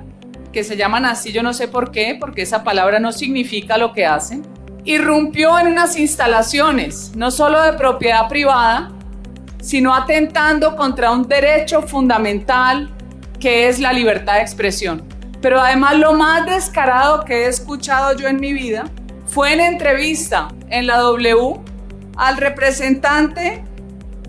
que 0.54 0.64
se 0.64 0.78
llaman 0.78 1.06
así 1.06 1.34
yo 1.34 1.44
no 1.44 1.54
sé 1.54 1.68
por 1.68 1.92
qué, 1.92 2.16
porque 2.18 2.44
esa 2.44 2.64
palabra 2.64 3.00
no 3.00 3.12
significa 3.12 3.78
lo 3.78 3.92
que 3.92 4.06
hacen, 4.06 4.44
irrumpió 4.86 5.60
en 5.60 5.68
unas 5.68 5.98
instalaciones, 5.98 7.12
no 7.16 7.30
solo 7.30 7.62
de 7.62 7.74
propiedad 7.74 8.30
privada, 8.30 8.92
sino 9.60 9.94
atentando 9.94 10.78
contra 10.78 11.12
un 11.12 11.28
derecho 11.28 11.82
fundamental 11.82 12.90
que 13.40 13.68
es 13.68 13.80
la 13.80 13.92
libertad 13.92 14.36
de 14.36 14.42
expresión. 14.42 15.07
Pero 15.48 15.62
además 15.62 15.96
lo 15.96 16.12
más 16.12 16.46
descarado 16.46 17.24
que 17.24 17.46
he 17.46 17.48
escuchado 17.48 18.14
yo 18.18 18.28
en 18.28 18.38
mi 18.38 18.52
vida 18.52 18.84
fue 19.28 19.54
en 19.54 19.62
entrevista 19.62 20.50
en 20.70 20.88
la 20.88 20.98
W 20.98 21.62
al 22.18 22.36
representante 22.36 23.64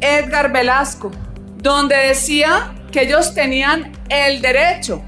Edgar 0.01 0.53
Velasco, 0.53 1.11
donde 1.57 1.97
decía 1.97 2.73
que 2.93 3.03
ellos 3.03 3.35
tenían 3.35 3.91
el 4.09 4.41
derecho 4.41 5.03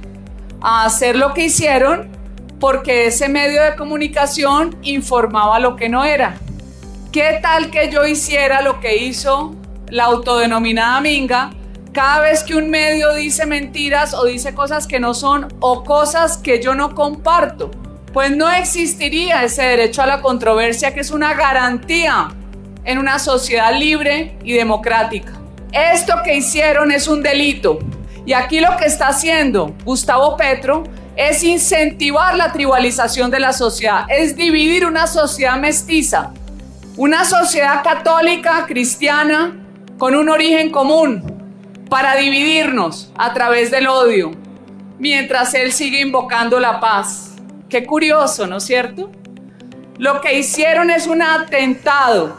a 0.61 0.85
hacer 0.85 1.15
lo 1.15 1.33
que 1.33 1.45
hicieron 1.45 2.11
porque 2.59 3.07
ese 3.07 3.29
medio 3.29 3.63
de 3.63 3.77
comunicación 3.77 4.77
informaba 4.83 5.61
lo 5.61 5.77
que 5.77 5.89
no 5.89 6.05
era. 6.05 6.35
¿Qué 7.13 7.39
tal 7.41 7.71
que 7.71 7.89
yo 7.89 8.05
hiciera 8.05 8.63
lo 8.63 8.81
que 8.81 8.97
hizo 8.97 9.55
la 9.87 10.07
autodenominada 10.07 11.01
Minga 11.01 11.53
cada 11.93 12.21
vez 12.21 12.45
que 12.45 12.55
un 12.55 12.71
medio 12.71 13.15
dice 13.15 13.47
mentiras 13.47 14.15
o 14.15 14.25
dice 14.25 14.55
cosas 14.55 14.87
que 14.87 15.01
no 15.01 15.15
son 15.15 15.49
o 15.61 15.85
cosas 15.85 16.39
que 16.39 16.63
yo 16.63 16.75
no 16.75 16.95
comparto? 16.95 17.71
pues 18.13 18.37
no 18.37 18.51
existiría 18.51 19.45
ese 19.45 19.63
derecho 19.63 20.03
a 20.03 20.07
la 20.07 20.21
controversia 20.21 20.93
que 20.93 21.01
es 21.01 21.11
una 21.11 21.35
garantía 21.35 22.29
en 22.85 22.99
una 22.99 23.19
sociedad 23.19 23.77
libre 23.77 24.37
y 24.43 24.55
democrática. 24.55 25.33
Esto 25.73 26.15
que 26.25 26.37
hicieron 26.37 26.91
es 26.91 27.07
un 27.07 27.23
delito 27.23 27.79
y 28.27 28.33
aquí 28.33 28.61
lo 28.61 28.77
que 28.77 28.87
está 28.87 29.09
haciendo 29.09 29.75
Gustavo 29.85 30.37
Petro 30.37 30.85
es 31.17 31.45
incentivar 31.45 32.37
la 32.37 32.53
tribalización 32.53 33.31
de 33.31 33.41
la 33.41 33.53
sociedad, 33.53 34.07
es 34.09 34.37
dividir 34.37 34.87
una 34.87 35.07
sociedad 35.07 35.57
mestiza, 35.59 36.33
una 36.97 37.25
sociedad 37.25 37.83
católica, 37.85 38.65
cristiana, 38.67 39.57
con 39.99 40.15
un 40.15 40.29
origen 40.31 40.71
común, 40.71 41.40
para 41.91 42.17
dividirnos 42.17 43.13
a 43.19 43.35
través 43.35 43.71
del 43.71 43.89
odio, 43.89 44.31
mientras 44.99 45.53
él 45.53 45.73
sigue 45.73 46.01
invocando 46.01 46.59
la 46.59 46.81
paz. 46.81 47.35
Qué 47.69 47.85
curioso, 47.85 48.47
¿no 48.47 48.57
es 48.57 48.65
cierto? 48.65 49.11
Lo 49.99 50.23
que 50.23 50.39
hicieron 50.39 50.89
es 50.89 51.07
un 51.07 51.21
atentado, 51.21 52.35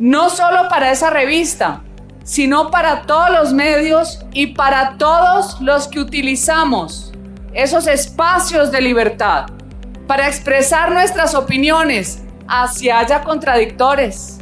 no 0.00 0.30
solo 0.30 0.68
para 0.68 0.90
esa 0.90 1.10
revista, 1.10 1.82
sino 2.24 2.70
para 2.72 3.02
todos 3.02 3.30
los 3.30 3.52
medios 3.52 4.18
y 4.32 4.48
para 4.48 4.98
todos 4.98 5.60
los 5.60 5.86
que 5.86 6.00
utilizamos 6.00 7.12
esos 7.54 7.86
espacios 7.86 8.72
de 8.72 8.80
libertad 8.80 9.46
para 10.08 10.26
expresar 10.26 10.90
nuestras 10.90 11.34
opiniones, 11.34 12.22
hacia 12.48 12.98
haya 12.98 13.22
contradictores. 13.22 14.37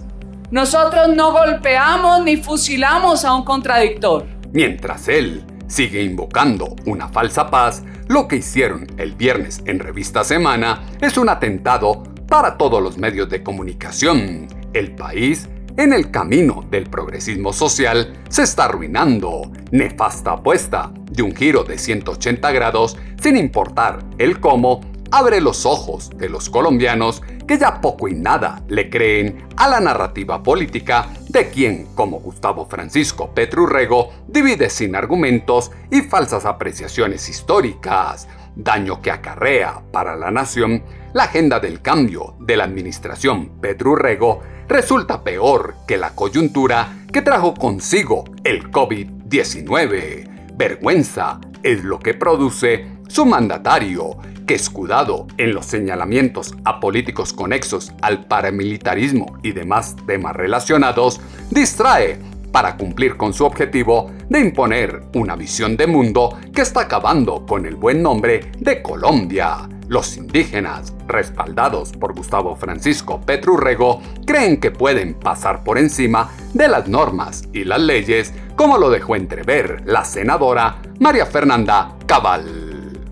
Nosotros 0.50 1.08
no 1.08 1.32
golpeamos 1.32 2.22
ni 2.22 2.36
fusilamos 2.36 3.24
a 3.24 3.34
un 3.34 3.44
contradictor. 3.44 4.26
Mientras 4.52 5.08
él 5.08 5.44
sigue 5.66 6.04
invocando 6.04 6.76
una 6.86 7.08
falsa 7.08 7.50
paz, 7.50 7.82
lo 8.06 8.28
que 8.28 8.36
hicieron 8.36 8.86
el 8.96 9.16
viernes 9.16 9.60
en 9.66 9.80
Revista 9.80 10.22
Semana 10.22 10.82
es 11.00 11.18
un 11.18 11.28
atentado 11.28 12.04
para 12.28 12.56
todos 12.56 12.80
los 12.80 12.96
medios 12.96 13.28
de 13.28 13.42
comunicación. 13.42 14.46
El 14.72 14.94
país, 14.94 15.48
en 15.76 15.92
el 15.92 16.12
camino 16.12 16.64
del 16.70 16.84
progresismo 16.84 17.52
social, 17.52 18.22
se 18.28 18.44
está 18.44 18.66
arruinando. 18.66 19.50
Nefasta 19.72 20.32
apuesta 20.32 20.92
de 21.10 21.24
un 21.24 21.34
giro 21.34 21.64
de 21.64 21.76
180 21.76 22.52
grados, 22.52 22.96
sin 23.20 23.36
importar 23.36 23.98
el 24.18 24.38
cómo, 24.38 24.80
abre 25.10 25.40
los 25.40 25.66
ojos 25.66 26.10
de 26.16 26.28
los 26.28 26.48
colombianos 26.48 27.22
que 27.46 27.58
ya 27.58 27.80
poco 27.80 28.08
y 28.08 28.14
nada 28.14 28.62
le 28.68 28.90
creen 28.90 29.46
a 29.56 29.68
la 29.68 29.80
narrativa 29.80 30.42
política 30.42 31.08
de 31.28 31.48
quien, 31.48 31.86
como 31.94 32.20
Gustavo 32.20 32.66
Francisco 32.66 33.34
Petrurrego, 33.34 34.10
divide 34.26 34.70
sin 34.70 34.96
argumentos 34.96 35.70
y 35.90 36.02
falsas 36.02 36.44
apreciaciones 36.44 37.28
históricas, 37.28 38.28
daño 38.54 39.02
que 39.02 39.10
acarrea 39.10 39.82
para 39.92 40.16
la 40.16 40.30
nación 40.30 40.82
la 41.12 41.24
agenda 41.24 41.60
del 41.60 41.80
cambio 41.80 42.34
de 42.40 42.56
la 42.56 42.64
administración 42.64 43.60
Petrurrego 43.60 44.42
resulta 44.68 45.22
peor 45.22 45.74
que 45.86 45.96
la 45.96 46.10
coyuntura 46.10 47.04
que 47.12 47.22
trajo 47.22 47.54
consigo 47.54 48.24
el 48.44 48.70
COVID-19. 48.70 50.54
Vergüenza 50.56 51.40
es 51.62 51.84
lo 51.84 51.98
que 51.98 52.14
produce 52.14 52.86
su 53.08 53.24
mandatario, 53.24 54.16
que 54.46 54.54
escudado 54.54 55.26
en 55.36 55.54
los 55.54 55.66
señalamientos 55.66 56.54
a 56.64 56.80
políticos 56.80 57.32
conexos 57.32 57.92
al 58.00 58.26
paramilitarismo 58.26 59.38
y 59.42 59.52
demás 59.52 59.96
temas 60.06 60.34
relacionados, 60.36 61.20
distrae 61.50 62.18
para 62.52 62.76
cumplir 62.76 63.16
con 63.16 63.34
su 63.34 63.44
objetivo 63.44 64.10
de 64.30 64.40
imponer 64.40 65.02
una 65.14 65.36
visión 65.36 65.76
de 65.76 65.86
mundo 65.86 66.38
que 66.54 66.62
está 66.62 66.82
acabando 66.82 67.44
con 67.44 67.66
el 67.66 67.76
buen 67.76 68.02
nombre 68.02 68.50
de 68.58 68.80
Colombia. 68.80 69.68
Los 69.88 70.16
indígenas, 70.16 70.92
respaldados 71.06 71.92
por 71.92 72.14
Gustavo 72.14 72.56
Francisco 72.56 73.20
Petrurrego, 73.20 74.00
creen 74.26 74.58
que 74.58 74.70
pueden 74.70 75.14
pasar 75.14 75.62
por 75.62 75.78
encima 75.78 76.30
de 76.54 76.66
las 76.66 76.88
normas 76.88 77.44
y 77.52 77.64
las 77.64 77.80
leyes, 77.80 78.32
como 78.56 78.78
lo 78.78 78.90
dejó 78.90 79.14
entrever 79.14 79.82
la 79.84 80.04
senadora 80.04 80.78
María 80.98 81.26
Fernanda 81.26 81.94
Cabal. 82.06 82.65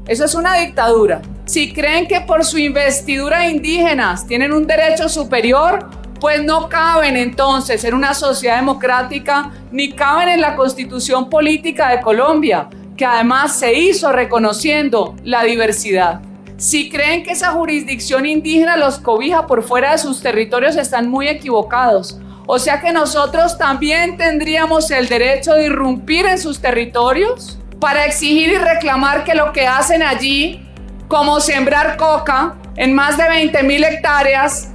Eso 0.06 0.26
es 0.26 0.34
una 0.34 0.54
dictadura. 0.56 1.22
Si 1.46 1.72
creen 1.72 2.06
que 2.06 2.20
por 2.20 2.44
su 2.44 2.58
investidura 2.58 3.48
indígenas 3.48 4.26
tienen 4.26 4.52
un 4.52 4.66
derecho 4.66 5.08
superior, 5.08 5.88
pues 6.20 6.42
no 6.44 6.68
caben 6.68 7.16
entonces 7.16 7.84
en 7.84 7.94
una 7.94 8.12
sociedad 8.12 8.56
democrática 8.56 9.52
ni 9.72 9.92
caben 9.92 10.28
en 10.28 10.40
la 10.42 10.56
constitución 10.56 11.30
política 11.30 11.88
de 11.88 12.02
Colombia, 12.02 12.68
que 12.96 13.06
además 13.06 13.58
se 13.58 13.72
hizo 13.72 14.12
reconociendo 14.12 15.14
la 15.24 15.42
diversidad. 15.42 16.20
Si 16.58 16.90
creen 16.90 17.22
que 17.22 17.32
esa 17.32 17.52
jurisdicción 17.52 18.26
indígena 18.26 18.76
los 18.76 18.98
cobija 18.98 19.46
por 19.46 19.62
fuera 19.62 19.92
de 19.92 19.98
sus 19.98 20.20
territorios, 20.20 20.76
están 20.76 21.08
muy 21.08 21.28
equivocados. 21.28 22.18
O 22.46 22.58
sea 22.58 22.80
que 22.80 22.92
nosotros 22.92 23.56
también 23.56 24.18
tendríamos 24.18 24.90
el 24.90 25.08
derecho 25.08 25.54
de 25.54 25.66
irrumpir 25.66 26.26
en 26.26 26.38
sus 26.38 26.60
territorios 26.60 27.58
para 27.84 28.06
exigir 28.06 28.48
y 28.48 28.56
reclamar 28.56 29.24
que 29.24 29.34
lo 29.34 29.52
que 29.52 29.66
hacen 29.66 30.02
allí, 30.02 30.66
como 31.06 31.38
sembrar 31.38 31.98
coca 31.98 32.54
en 32.76 32.94
más 32.94 33.18
de 33.18 33.28
20 33.28 33.62
mil 33.62 33.84
hectáreas, 33.84 34.70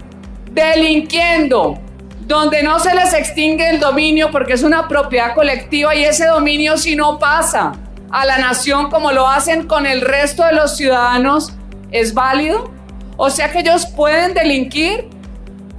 delinquiendo, 0.52 1.80
donde 2.20 2.62
no 2.62 2.80
se 2.80 2.94
les 2.94 3.12
extingue 3.16 3.68
el 3.68 3.80
dominio 3.80 4.30
porque 4.30 4.54
es 4.54 4.62
una 4.62 4.88
propiedad 4.88 5.34
colectiva 5.34 5.96
y 5.96 6.04
ese 6.04 6.28
dominio 6.28 6.78
si 6.78 6.96
no 6.96 7.18
pasa 7.18 7.72
a 8.12 8.26
la 8.28 8.38
nación 8.38 8.92
como 8.92 9.12
lo 9.12 9.28
hacen 9.28 9.66
con 9.66 9.88
el 9.88 10.02
resto 10.02 10.46
de 10.46 10.54
los 10.54 10.78
ciudadanos, 10.78 11.54
¿es 11.90 12.14
válido? 12.14 12.72
O 13.18 13.32
sea 13.32 13.52
que 13.52 13.62
ellos 13.62 13.88
pueden 13.88 14.36
delinquir. 14.36 15.10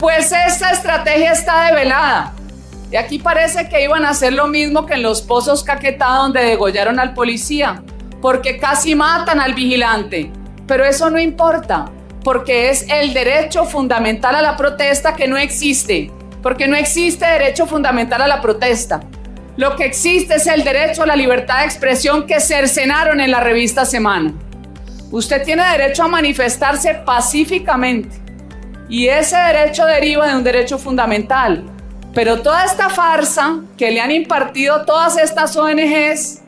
Pues 0.00 0.32
esta 0.32 0.72
estrategia 0.72 1.30
está 1.30 1.66
develada. 1.66 2.32
Y 2.90 2.96
aquí 2.96 3.18
parece 3.18 3.68
que 3.68 3.84
iban 3.84 4.04
a 4.04 4.10
hacer 4.10 4.32
lo 4.32 4.48
mismo 4.48 4.84
que 4.84 4.94
en 4.94 5.02
los 5.02 5.22
pozos 5.22 5.62
Caquetá 5.62 6.08
donde 6.08 6.42
degollaron 6.42 6.98
al 6.98 7.14
policía, 7.14 7.82
porque 8.20 8.58
casi 8.58 8.94
matan 8.94 9.40
al 9.40 9.54
vigilante. 9.54 10.32
Pero 10.66 10.84
eso 10.84 11.08
no 11.08 11.20
importa, 11.20 11.86
porque 12.24 12.68
es 12.68 12.86
el 12.88 13.14
derecho 13.14 13.64
fundamental 13.64 14.34
a 14.34 14.42
la 14.42 14.56
protesta 14.56 15.14
que 15.14 15.28
no 15.28 15.36
existe, 15.36 16.10
porque 16.42 16.66
no 16.66 16.76
existe 16.76 17.24
derecho 17.26 17.66
fundamental 17.66 18.22
a 18.22 18.28
la 18.28 18.40
protesta. 18.40 19.00
Lo 19.56 19.76
que 19.76 19.84
existe 19.84 20.36
es 20.36 20.46
el 20.46 20.64
derecho 20.64 21.02
a 21.02 21.06
la 21.06 21.16
libertad 21.16 21.60
de 21.60 21.66
expresión 21.66 22.26
que 22.26 22.40
cercenaron 22.40 23.20
en 23.20 23.30
la 23.30 23.40
revista 23.40 23.84
Semana. 23.84 24.32
Usted 25.10 25.44
tiene 25.44 25.64
derecho 25.76 26.04
a 26.04 26.08
manifestarse 26.08 26.94
pacíficamente 26.94 28.16
y 28.88 29.08
ese 29.08 29.36
derecho 29.36 29.84
deriva 29.86 30.28
de 30.28 30.36
un 30.36 30.44
derecho 30.44 30.78
fundamental. 30.78 31.64
Pero 32.14 32.42
toda 32.42 32.64
esta 32.64 32.90
farsa 32.90 33.60
que 33.78 33.90
le 33.90 34.00
han 34.00 34.10
impartido 34.10 34.84
todas 34.84 35.16
estas 35.16 35.56
ONGs 35.56 36.42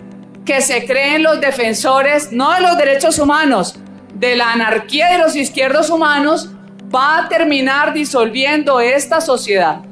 que 0.45 0.61
se 0.61 0.85
creen 0.87 1.23
los 1.23 1.41
defensores 1.41 2.33
no 2.33 2.53
de 2.53 2.61
los 2.61 2.77
derechos 2.77 3.19
humanos, 3.19 3.77
de 4.15 4.37
la 4.37 4.53
anarquía 4.53 5.09
de 5.13 5.19
los 5.19 5.37
izquierdos 5.37 5.91
humanos 5.91 6.51
va 6.95 7.19
a 7.19 7.29
terminar 7.29 7.93
disolviendo 7.93 8.81
esta 8.81 9.21
sociedad. 9.21 9.83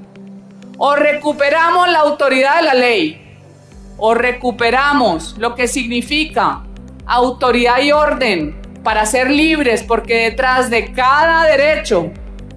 O 0.76 0.96
recuperamos 0.96 1.88
la 1.88 2.00
autoridad 2.00 2.56
de 2.56 2.62
la 2.62 2.74
ley, 2.74 3.38
o 3.96 4.14
recuperamos 4.14 5.36
lo 5.38 5.54
que 5.54 5.68
significa 5.68 6.62
autoridad 7.06 7.80
y 7.80 7.92
orden 7.92 8.60
para 8.82 9.04
ser 9.06 9.30
libres, 9.30 9.82
porque 9.82 10.30
detrás 10.30 10.70
de 10.70 10.92
cada 10.92 11.44
derecho 11.44 12.10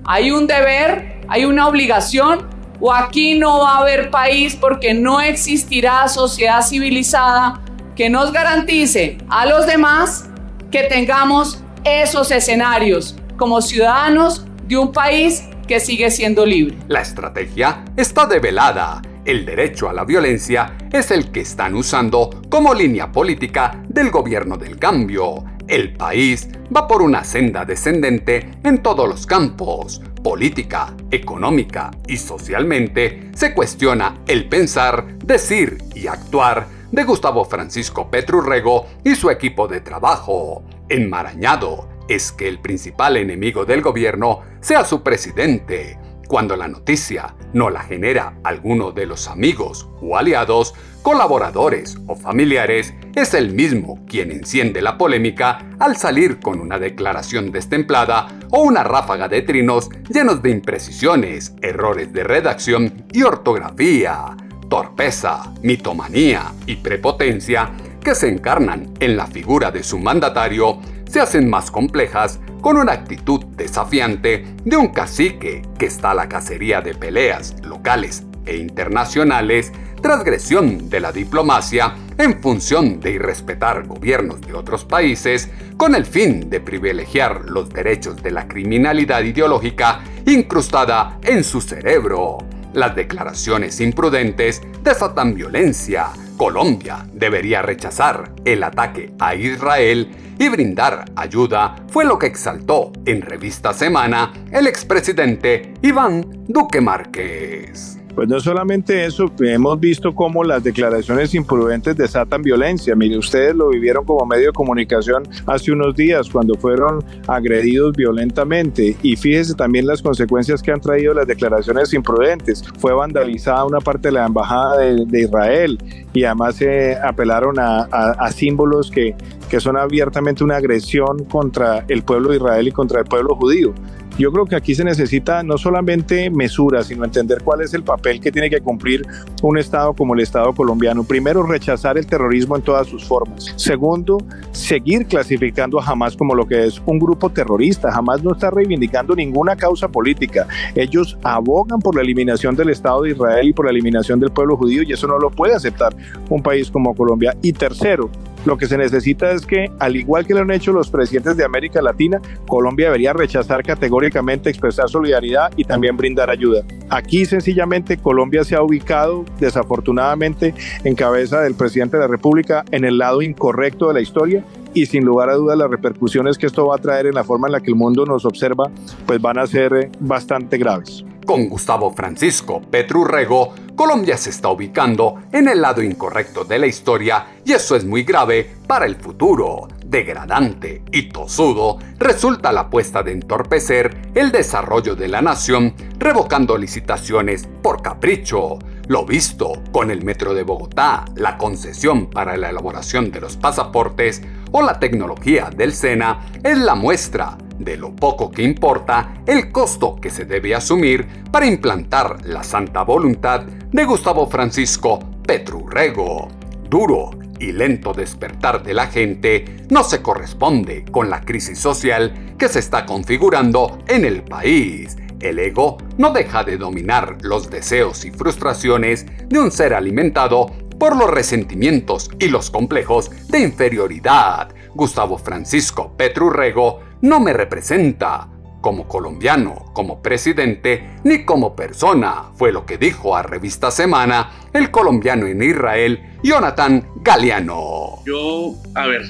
hay 0.06 0.32
un 0.32 0.48
deber, 0.48 1.22
hay 1.28 1.46
una 1.46 1.68
obligación, 1.68 2.53
o 2.80 2.94
aquí 2.94 3.38
no 3.38 3.60
va 3.60 3.76
a 3.76 3.78
haber 3.80 4.10
país 4.10 4.56
porque 4.56 4.94
no 4.94 5.22
existirá 5.22 6.08
sociedad 6.08 6.62
civilizada 6.62 7.62
que 7.96 8.10
nos 8.10 8.32
garantice 8.32 9.18
a 9.30 9.46
los 9.46 9.68
demás 9.68 10.30
que 10.72 10.84
tengamos 10.84 11.64
esos 11.84 12.32
escenarios 12.32 13.16
como 13.38 13.62
ciudadanos 13.62 14.46
de 14.68 14.78
un 14.78 14.92
país 14.92 15.44
que 15.68 15.80
sigue 15.80 16.10
siendo 16.12 16.46
libre. 16.46 16.78
La 16.88 17.02
estrategia 17.02 17.84
está 17.96 18.26
develada. 18.26 19.02
El 19.26 19.46
derecho 19.46 19.88
a 19.88 19.94
la 19.94 20.04
violencia 20.04 20.76
es 20.92 21.12
el 21.12 21.32
que 21.32 21.42
están 21.42 21.76
usando 21.76 22.42
como 22.50 22.74
línea 22.74 23.12
política 23.12 23.82
del 23.88 24.12
gobierno 24.12 24.58
del 24.58 24.78
cambio. 24.78 25.46
El 25.68 25.94
país 25.94 26.50
va 26.76 26.88
por 26.88 27.02
una 27.02 27.24
senda 27.24 27.64
descendente 27.64 28.52
en 28.64 28.84
todos 28.84 29.08
los 29.08 29.26
campos. 29.26 30.02
Política, 30.24 30.96
económica 31.12 31.92
y 32.08 32.16
socialmente 32.16 33.30
se 33.36 33.54
cuestiona 33.54 34.22
el 34.26 34.48
pensar, 34.48 35.18
decir 35.20 35.80
y 35.94 36.08
actuar 36.08 36.68
de 36.92 37.04
Gustavo 37.04 37.44
Francisco 37.44 38.10
Petrurrego 38.10 38.86
y 39.04 39.16
su 39.16 39.30
equipo 39.30 39.68
de 39.68 39.82
trabajo. 39.82 40.64
Enmarañado 40.88 41.90
es 42.08 42.32
que 42.32 42.48
el 42.48 42.60
principal 42.60 43.18
enemigo 43.18 43.66
del 43.66 43.82
gobierno 43.82 44.42
sea 44.62 44.86
su 44.86 45.04
presidente. 45.04 46.00
Cuando 46.28 46.56
la 46.56 46.70
noticia 46.70 47.36
no 47.52 47.70
la 47.70 47.82
genera 47.82 48.40
alguno 48.44 48.92
de 48.92 49.06
los 49.06 49.28
amigos 49.28 49.90
o 50.02 50.18
aliados, 50.18 50.74
colaboradores 51.04 51.98
o 52.08 52.16
familiares, 52.16 52.96
es 53.14 53.36
el 53.36 53.54
mismo 53.54 54.04
quien 54.08 54.32
enciende 54.32 54.82
la 54.82 54.98
polémica 54.98 55.60
al 55.78 55.98
salir 55.98 56.40
con 56.40 56.60
una 56.60 56.80
declaración 56.80 57.52
destemplada 57.52 58.28
o 58.50 58.64
una 58.64 58.84
ráfaga 58.84 59.28
de 59.28 59.44
trinos 59.44 59.90
llenos 60.10 60.42
de 60.42 60.50
imprecisiones, 60.50 61.54
errores 61.62 62.12
de 62.12 62.24
redacción 62.24 63.06
y 63.12 63.22
ortografía 63.22 64.36
torpeza, 64.74 65.54
mitomanía 65.62 66.52
y 66.66 66.78
prepotencia 66.78 67.70
que 68.04 68.16
se 68.16 68.28
encarnan 68.28 68.92
en 69.00 69.16
la 69.16 69.28
figura 69.28 69.70
de 69.70 69.84
su 69.84 70.00
mandatario 70.00 70.80
se 71.08 71.22
hacen 71.22 71.48
más 71.48 71.70
complejas 71.70 72.40
con 72.60 72.78
una 72.78 72.94
actitud 72.94 73.46
desafiante 73.56 74.44
de 74.66 74.76
un 74.76 74.88
cacique 74.88 75.62
que 75.78 75.86
está 75.86 76.10
a 76.10 76.16
la 76.16 76.28
cacería 76.28 76.82
de 76.82 76.96
peleas 76.96 77.56
locales 77.62 78.24
e 78.48 78.58
internacionales, 78.58 79.72
transgresión 80.04 80.90
de 80.90 81.00
la 81.00 81.12
diplomacia 81.12 81.96
en 82.18 82.40
función 82.42 83.00
de 83.00 83.12
irrespetar 83.12 83.88
gobiernos 83.88 84.42
de 84.42 84.54
otros 84.54 84.86
países 84.86 85.50
con 85.78 85.96
el 85.96 86.06
fin 86.06 86.50
de 86.50 86.60
privilegiar 86.60 87.46
los 87.46 87.70
derechos 87.70 88.22
de 88.22 88.30
la 88.30 88.48
criminalidad 88.48 89.24
ideológica 89.24 90.02
incrustada 90.28 91.18
en 91.24 91.44
su 91.44 91.62
cerebro. 91.62 92.38
Las 92.74 92.96
declaraciones 92.96 93.80
imprudentes 93.80 94.62
desatan 94.84 95.34
violencia. 95.34 96.10
Colombia 96.38 97.08
debería 97.14 97.62
rechazar 97.62 98.34
el 98.44 98.64
ataque 98.64 99.14
a 99.20 99.36
Israel 99.36 100.12
y 100.38 100.50
brindar 100.50 101.06
ayuda, 101.16 101.76
fue 101.88 102.04
lo 102.04 102.20
que 102.20 102.28
exaltó 102.28 102.92
en 103.06 103.22
Revista 103.22 103.72
Semana 103.72 104.34
el 104.52 104.68
expresidente 104.68 105.76
Iván 105.82 106.44
Duque 106.48 106.82
Márquez. 106.82 108.03
Pues 108.16 108.30
no 108.30 108.40
solamente 108.40 109.06
eso, 109.06 109.32
hemos 109.40 109.80
visto 109.80 110.14
cómo 110.14 110.44
las 110.44 110.64
declaraciones 110.64 111.34
imprudentes 111.34 111.98
desatan 111.98 112.44
violencia. 112.44 112.96
Mire, 112.96 113.18
ustedes 113.18 113.56
lo 113.56 113.70
vivieron 113.70 114.06
como 114.06 114.24
medio 114.26 114.48
de 114.48 114.54
comunicación 114.54 115.24
hace 115.48 115.72
unos 115.72 115.96
días 115.96 116.30
cuando 116.30 116.54
fueron 116.56 117.04
agredidos 117.28 117.96
violentamente. 117.96 118.96
Y 119.02 119.16
fíjese 119.16 119.56
también 119.56 119.88
las 119.88 120.02
consecuencias 120.02 120.62
que 120.62 120.72
han 120.72 120.80
traído 120.80 121.16
las 121.16 121.26
declaraciones 121.26 121.92
imprudentes. 121.94 122.64
Fue 122.78 122.94
vandalizada 122.94 123.66
una 123.66 123.80
parte 123.80 124.10
de 124.10 124.14
la 124.14 124.28
embajada 124.28 124.78
de, 124.78 125.22
Israel 125.24 125.78
y 126.14 126.26
además 126.26 126.56
se 126.56 126.96
apelaron 126.98 127.56
a, 127.58 128.30
símbolos 128.32 128.92
que, 128.92 129.16
que 129.50 129.60
son 129.60 129.78
abiertamente 129.78 130.44
una 130.44 130.58
agresión 130.58 131.26
contra 131.26 131.86
el 131.88 132.04
pueblo 132.04 132.30
de 132.30 132.38
Israel 132.38 132.68
y 132.68 132.72
contra 132.72 133.00
el 133.00 133.06
pueblo 133.06 133.36
judío. 133.36 133.74
Yo 134.18 134.32
creo 134.32 134.46
que 134.46 134.56
aquí 134.56 134.76
se 134.76 134.84
necesita 134.84 135.42
no 135.42 135.58
solamente 135.58 136.30
mesura, 136.30 136.84
sino 136.84 137.04
entender 137.04 137.42
cuál 137.44 137.62
es 137.62 137.74
el 137.74 137.84
papel 137.84 138.20
que 138.20 138.32
tiene 138.32 138.50
que 138.50 138.62
cumplir 138.62 139.06
un 139.42 139.58
Estado 139.58 139.94
como 139.94 140.14
el 140.14 140.20
Estado 140.20 140.54
colombiano. 140.54 141.04
Primero, 141.04 141.44
rechazar 141.44 141.98
el 141.98 142.06
terrorismo 142.06 142.56
en 142.56 142.62
todas 142.62 142.88
sus 142.88 143.04
formas. 143.04 143.54
Segundo, 143.56 144.20
seguir 144.52 145.08
clasificando 145.08 145.80
a 145.80 145.86
Hamas 145.86 146.16
como 146.16 146.36
lo 146.36 146.46
que 146.46 146.66
es 146.68 146.82
un 146.86 147.00
grupo 147.00 147.32
terrorista. 147.32 147.90
Hamas 147.90 148.24
no 148.24 148.34
está 148.34 148.52
reivindicando 148.52 149.16
ninguna 149.16 149.56
causa 149.56 149.88
política. 149.88 150.48
Ellos 150.76 151.18
abogan 151.24 151.80
por 151.80 151.96
la 151.96 152.02
eliminación 152.02 152.56
del 152.56 152.70
Estado 152.70 153.02
de 153.02 153.12
Israel 153.12 153.48
y 153.48 153.54
por 153.54 153.66
la 153.66 153.72
eliminación 153.72 154.20
del 154.20 154.32
pueblo 154.32 154.58
judío 154.58 154.84
y 154.84 154.94
eso 154.94 155.08
no 155.08 155.18
lo 155.18 155.32
puede 155.32 155.56
aceptar 155.56 155.96
un 156.30 156.44
país 156.44 156.70
como 156.70 156.94
Colombia. 156.94 157.36
Y 157.42 157.54
tercero, 157.54 158.10
Lo 158.46 158.58
que 158.58 158.68
se 158.68 158.78
necesita 158.78 159.32
es 159.32 159.46
que, 159.46 159.72
al 159.80 159.96
igual 159.96 160.26
que 160.26 160.34
lo 160.34 160.42
han 160.42 160.52
hecho 160.52 160.74
los 160.74 160.90
presidentes 160.90 161.38
de 161.38 161.46
América 161.46 161.82
Latina, 161.82 162.22
Colombia 162.48 162.88
debería 162.88 163.14
rechazar 163.14 163.64
categóricamente 163.64 164.50
expresar 164.50 164.90
solidaridad 164.90 165.52
y 165.56 165.64
también 165.64 165.96
brindar 165.96 166.30
ayuda. 166.30 166.64
Aquí 166.90 167.26
sencillamente 167.26 167.98
Colombia 167.98 168.44
se 168.44 168.56
ha 168.56 168.62
ubicado 168.62 169.26
desafortunadamente 169.40 170.54
en 170.84 170.96
cabeza 170.96 171.42
del 171.42 171.56
presidente 171.56 171.98
de 171.98 172.02
la 172.02 172.08
República 172.08 172.66
en 172.72 172.86
el 172.86 172.98
lado 172.98 173.22
incorrecto 173.22 173.88
de 173.88 173.94
la 173.94 174.02
historia 174.02 174.44
y 174.74 174.88
sin 174.88 175.06
lugar 175.06 175.30
a 175.30 175.36
dudas 175.36 175.58
las 175.58 175.70
repercusiones 175.70 176.38
que 176.38 176.48
esto 176.48 176.68
va 176.68 176.76
a 176.76 176.80
traer 176.80 177.06
en 177.06 177.16
la 177.16 177.24
forma 177.24 177.48
en 177.48 177.54
la 177.54 177.62
que 177.62 177.72
el 177.72 177.76
mundo 177.76 178.06
nos 178.06 178.26
observa 178.26 178.70
pues 179.06 179.22
van 179.22 179.38
a 179.38 179.48
ser 179.48 179.74
eh, 179.74 179.92
bastante 180.00 180.58
graves. 180.58 181.06
Con 181.26 181.48
Gustavo 181.48 181.94
Francisco 181.94 182.62
Petrurrego, 182.70 183.54
Colombia 183.76 184.18
se 184.18 184.30
está 184.30 184.50
ubicando 184.50 185.24
en 185.32 185.48
el 185.48 185.62
lado 185.62 185.82
incorrecto 185.82 186.44
de 186.44 186.60
la 186.60 186.68
historia 186.68 187.26
y 187.44 187.54
eso 187.54 187.76
es 187.76 187.84
muy 187.84 188.04
grave 188.04 188.56
para 188.68 188.86
el 188.86 188.96
futuro. 188.96 189.68
Degradante 189.84 190.84
y 190.92 191.10
tosudo 191.10 191.80
resulta 191.98 192.52
la 192.52 192.62
apuesta 192.62 193.04
de 193.04 193.12
entorpecer 193.12 194.12
el 194.16 194.32
desarrollo 194.32 194.96
de 194.96 195.08
la 195.08 195.22
nación 195.22 195.74
revocando 195.98 196.58
licitaciones 196.58 197.48
por 197.62 197.82
capricho. 197.82 198.60
Lo 198.88 199.06
visto 199.06 199.54
con 199.72 199.92
el 199.92 200.04
Metro 200.04 200.34
de 200.34 200.44
Bogotá, 200.44 201.06
la 201.16 201.38
concesión 201.38 202.10
para 202.10 202.38
la 202.38 202.50
elaboración 202.50 203.12
de 203.12 203.22
los 203.22 203.38
pasaportes 203.38 204.22
o 204.52 204.62
la 204.62 204.80
tecnología 204.80 205.50
del 205.56 205.74
SENA 205.74 206.20
es 206.44 206.58
la 206.58 206.76
muestra 206.76 207.38
de 207.60 207.78
lo 207.78 207.96
poco 207.96 208.32
que 208.32 208.44
importa 208.44 209.22
el 209.26 209.52
costo 209.52 209.96
que 209.96 210.10
se 210.10 210.26
debe 210.26 210.56
asumir 210.56 211.08
para 211.32 211.46
implantar 211.46 212.18
la 212.26 212.44
santa 212.44 212.84
voluntad 212.84 213.42
de 213.44 213.86
Gustavo 213.86 214.28
Francisco 214.28 215.00
Petrurrego. 215.26 216.28
Duro 216.70 217.12
y 217.40 217.52
lento 217.52 217.94
despertar 217.94 218.64
de 218.64 218.74
la 218.74 218.88
gente 218.88 219.66
no 219.70 219.84
se 219.84 220.02
corresponde 220.02 220.86
con 220.86 221.10
la 221.10 221.22
crisis 221.22 221.60
social 221.60 222.36
que 222.38 222.48
se 222.48 222.60
está 222.60 222.86
configurando 222.86 223.80
en 223.88 224.06
el 224.06 224.24
país. 224.24 224.98
El 225.20 225.40
ego 225.40 225.78
no 225.98 226.12
deja 226.12 226.44
de 226.44 226.58
dominar 226.58 227.18
los 227.22 227.50
deseos 227.50 228.04
y 228.06 228.12
frustraciones 228.12 229.06
de 229.30 229.40
un 229.40 229.52
ser 229.52 229.74
alimentado 229.74 230.48
por 230.78 230.98
los 230.98 231.10
resentimientos 231.10 232.10
y 232.20 232.28
los 232.28 232.52
complejos 232.52 233.10
de 233.30 233.40
inferioridad. 233.40 234.54
Gustavo 234.76 235.18
Francisco 235.18 235.96
Petrurrego 235.96 236.82
no 237.04 237.20
me 237.20 237.34
representa 237.34 238.30
como 238.62 238.88
colombiano, 238.88 239.66
como 239.74 240.02
presidente, 240.02 240.92
ni 241.04 241.26
como 241.26 241.54
persona, 241.54 242.30
fue 242.36 242.54
lo 242.54 242.66
que 242.66 242.78
dijo 242.78 243.14
a 243.14 243.22
Revista 243.22 243.72
Semana 243.72 244.32
el 244.54 244.72
colombiano 244.72 245.28
en 245.28 245.44
Israel, 245.44 246.00
Jonathan 246.24 246.88
Galeano. 247.04 248.04
Yo, 248.06 248.54
a 248.76 248.88
ver, 248.88 249.02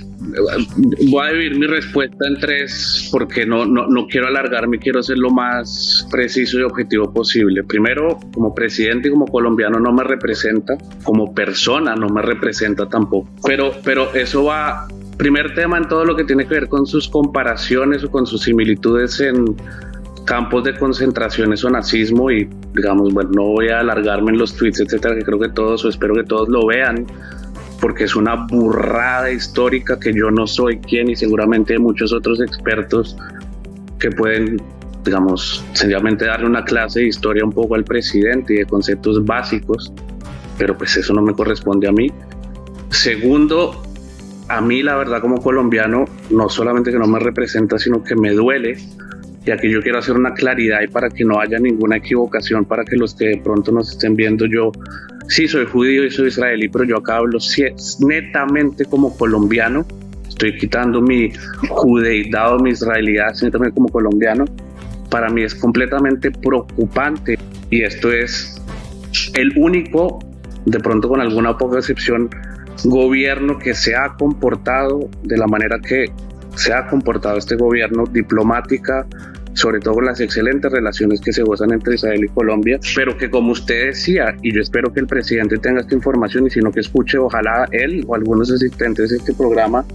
voy 1.12 1.24
a 1.24 1.32
dividir 1.34 1.60
mi 1.60 1.68
respuesta 1.68 2.28
en 2.28 2.40
tres 2.40 3.10
porque 3.12 3.46
no, 3.46 3.64
no, 3.64 3.86
no 3.86 4.08
quiero 4.08 4.26
alargarme, 4.28 4.80
quiero 4.80 5.04
ser 5.04 5.20
lo 5.20 5.30
más 5.30 6.08
preciso 6.10 6.60
y 6.60 6.64
objetivo 6.64 7.14
posible. 7.14 7.64
Primero, 7.64 8.18
como 8.34 8.56
presidente 8.56 9.10
y 9.10 9.12
como 9.12 9.28
colombiano 9.28 9.80
no 9.80 9.94
me 9.94 10.04
representa, 10.04 10.76
como 11.04 11.32
persona 11.36 11.96
no 11.96 12.10
me 12.10 12.24
representa 12.24 12.90
tampoco, 12.90 13.30
pero, 13.46 13.72
pero 13.84 14.12
eso 14.16 14.46
va 14.46 14.88
primer 15.18 15.54
tema 15.54 15.78
en 15.78 15.88
todo 15.88 16.06
lo 16.06 16.16
que 16.16 16.24
tiene 16.24 16.46
que 16.48 16.56
ver 16.56 16.68
con 16.68 16.86
sus 16.86 17.08
comparaciones 17.08 18.04
o 18.04 18.12
con 18.12 18.26
sus 18.26 18.42
similitudes 18.44 19.20
en 19.20 19.56
campos 20.26 20.64
de 20.64 20.78
concentraciones 20.78 21.64
o 21.64 21.70
nazismo 21.70 22.32
y 22.32 22.50
digamos, 22.74 23.14
bueno, 23.14 23.30
no 23.34 23.44
voy 23.44 23.70
a 23.70 23.80
alargarme 23.80 24.32
en 24.32 24.38
los 24.38 24.56
tweets, 24.56 24.80
etcétera, 24.80 25.16
que 25.16 25.24
creo 25.24 25.40
que 25.40 25.50
todos 25.50 25.84
o 25.86 25.90
espero 25.90 26.14
que 26.16 26.24
todos 26.24 26.50
lo 26.50 26.66
vean 26.66 27.06
porque 27.84 28.06
es 28.06 28.16
una 28.16 28.48
burrada 28.48 29.30
histórica 29.30 30.00
que 30.00 30.14
yo 30.14 30.32
no 30.32 30.48
soy 30.48 30.78
quien 30.78 31.10
y 31.10 31.18
seguramente 31.18 31.78
muchos 31.78 32.14
otros 32.14 32.40
expertos 32.40 33.18
que 34.00 34.10
pueden, 34.10 34.62
digamos, 35.04 35.66
sencillamente 35.74 36.24
darle 36.26 36.46
una 36.46 36.64
clase 36.64 37.02
de 37.02 37.08
historia 37.08 37.44
un 37.44 37.52
poco 37.52 37.76
al 37.76 37.84
presidente 37.84 38.54
y 38.54 38.58
de 38.60 38.66
conceptos 38.66 39.26
básicos, 39.26 39.92
pero 40.58 40.78
pues 40.78 40.96
eso 40.96 41.14
no 41.14 41.22
me 41.22 41.34
corresponde 41.34 41.90
a 41.90 41.92
mí. 41.92 42.10
Segundo, 42.90 43.83
a 44.58 44.62
mí 44.62 44.84
la 44.84 44.96
verdad 44.96 45.20
como 45.20 45.42
colombiano 45.42 46.06
no 46.30 46.48
solamente 46.48 46.92
que 46.92 47.00
no 47.00 47.08
me 47.08 47.20
representa, 47.20 47.80
sino 47.80 48.04
que 48.04 48.16
me 48.16 48.32
duele, 48.32 48.78
ya 49.46 49.58
que 49.58 49.70
yo 49.70 49.82
quiero 49.82 49.98
hacer 49.98 50.16
una 50.16 50.34
claridad 50.34 50.82
y 50.82 50.88
para 50.88 51.10
que 51.10 51.26
no 51.26 51.40
haya 51.40 51.58
ninguna 51.58 51.98
equivocación, 51.98 52.64
para 52.66 52.86
que 52.86 52.96
los 52.96 53.16
que 53.16 53.30
de 53.30 53.38
pronto 53.38 53.72
nos 53.72 53.92
estén 53.92 54.16
viendo, 54.16 54.46
yo 54.46 54.72
sí 55.28 55.48
soy 55.48 55.66
judío 55.66 56.06
y 56.06 56.12
soy 56.12 56.28
israelí, 56.28 56.70
pero 56.70 56.86
yo 56.86 56.98
acá 56.98 57.18
hablo 57.18 57.40
netamente 58.00 58.86
como 58.86 59.18
colombiano, 59.18 59.86
estoy 60.28 60.56
quitando 60.58 61.02
mi 61.02 61.32
judeidad 61.70 62.56
o 62.56 62.60
mi 62.60 62.72
israelidad, 62.72 63.34
netamente 63.42 63.74
como 63.74 63.90
colombiano, 63.90 64.46
para 65.10 65.30
mí 65.30 65.42
es 65.42 65.56
completamente 65.56 66.30
preocupante 66.30 67.40
y 67.72 67.82
esto 67.82 68.12
es 68.12 68.62
el 69.34 69.52
único, 69.58 70.20
de 70.66 70.80
pronto 70.80 71.10
con 71.10 71.22
alguna 71.22 71.58
poca 71.58 71.80
excepción, 71.80 72.30
gobierno 72.84 73.58
que 73.60 73.74
se 73.74 73.96
ha 73.96 74.16
comportado 74.18 75.10
de 75.24 75.38
la 75.38 75.48
manera 75.48 75.80
que 75.80 76.12
se 76.56 76.74
ha 76.74 76.88
comportado 76.88 77.38
este 77.38 77.56
gobierno 77.56 78.06
diplomática, 78.06 79.06
sobre 79.54 79.80
todo 79.80 80.02
las 80.02 80.20
excelentes 80.20 80.72
relaciones 80.72 81.22
que 81.22 81.32
se 81.32 81.44
gozan 81.44 81.72
entre 81.72 81.96
Israel 81.96 82.24
y 82.24 82.28
Colombia, 82.28 82.80
pero 82.96 83.18
que 83.18 83.30
como 83.30 83.52
usted 83.52 83.88
decía, 83.88 84.36
y 84.42 84.54
yo 84.54 84.62
espero 84.62 84.92
que 84.92 85.00
el 85.00 85.08
presidente 85.08 85.58
tenga 85.58 85.82
esta 85.82 85.96
información 85.96 86.48
y 86.48 86.50
si 86.50 86.60
no 86.60 86.72
que 86.72 86.80
escuche, 86.80 87.18
ojalá 87.18 87.68
él 87.72 88.04
o 88.08 88.16
algunos 88.16 88.52
asistentes 88.52 89.10
de 89.10 89.18
este 89.18 89.34
programa, 89.34 89.86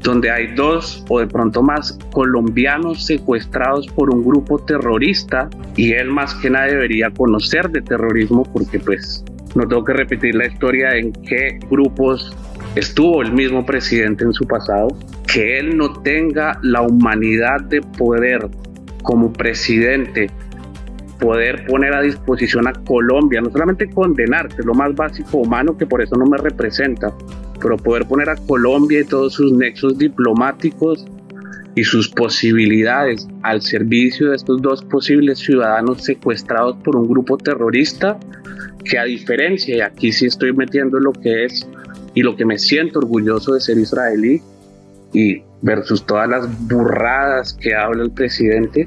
donde 0.00 0.30
hay 0.30 0.54
dos 0.54 1.04
o 1.08 1.20
de 1.20 1.26
pronto 1.26 1.62
más 1.62 1.98
colombianos 2.12 3.06
secuestrados 3.06 3.86
por 3.88 4.14
un 4.14 4.24
grupo 4.24 4.58
terrorista 4.58 5.48
y 5.76 5.92
él 5.92 6.08
más 6.10 6.34
que 6.34 6.50
nada 6.50 6.66
debería 6.66 7.10
conocer 7.10 7.70
de 7.70 7.82
terrorismo 7.82 8.44
porque 8.52 8.78
pues 8.78 9.24
no 9.56 9.66
tengo 9.66 9.84
que 9.84 9.94
repetir 9.94 10.34
la 10.34 10.46
historia 10.46 10.96
en 10.96 11.12
qué 11.12 11.58
grupos 11.70 12.36
estuvo 12.74 13.22
el 13.22 13.32
mismo 13.32 13.64
presidente 13.64 14.24
en 14.24 14.32
su 14.32 14.46
pasado, 14.46 14.88
que 15.32 15.58
él 15.58 15.76
no 15.76 15.92
tenga 16.02 16.58
la 16.62 16.82
humanidad 16.82 17.62
de 17.62 17.80
poder 17.80 18.48
como 19.02 19.32
presidente 19.32 20.30
poder 21.18 21.64
poner 21.66 21.94
a 21.94 22.02
disposición 22.02 22.68
a 22.68 22.74
Colombia, 22.84 23.40
no 23.40 23.50
solamente 23.50 23.88
condenar, 23.88 24.48
que 24.48 24.60
es 24.60 24.66
lo 24.66 24.74
más 24.74 24.94
básico 24.94 25.38
humano, 25.38 25.76
que 25.76 25.86
por 25.86 26.02
eso 26.02 26.14
no 26.16 26.26
me 26.26 26.36
representa, 26.36 27.10
pero 27.60 27.78
poder 27.78 28.06
poner 28.06 28.28
a 28.28 28.36
Colombia 28.36 29.00
y 29.00 29.04
todos 29.04 29.32
sus 29.32 29.52
nexos 29.52 29.96
diplomáticos 29.96 31.06
y 31.74 31.84
sus 31.84 32.08
posibilidades 32.08 33.26
al 33.42 33.62
servicio 33.62 34.30
de 34.30 34.36
estos 34.36 34.60
dos 34.60 34.84
posibles 34.84 35.38
ciudadanos 35.38 36.04
secuestrados 36.04 36.76
por 36.84 36.96
un 36.96 37.08
grupo 37.08 37.38
terrorista, 37.38 38.18
que 38.88 38.98
a 38.98 39.04
diferencia, 39.04 39.76
y 39.76 39.80
aquí 39.80 40.12
sí 40.12 40.26
estoy 40.26 40.52
metiendo 40.52 40.98
lo 40.98 41.12
que 41.12 41.44
es 41.44 41.66
y 42.14 42.22
lo 42.22 42.36
que 42.36 42.44
me 42.44 42.58
siento 42.58 42.98
orgulloso 42.98 43.54
de 43.54 43.60
ser 43.60 43.78
israelí, 43.78 44.40
y 45.12 45.42
versus 45.62 46.04
todas 46.04 46.28
las 46.28 46.68
burradas 46.68 47.52
que 47.54 47.74
habla 47.74 48.04
el 48.04 48.10
presidente, 48.10 48.86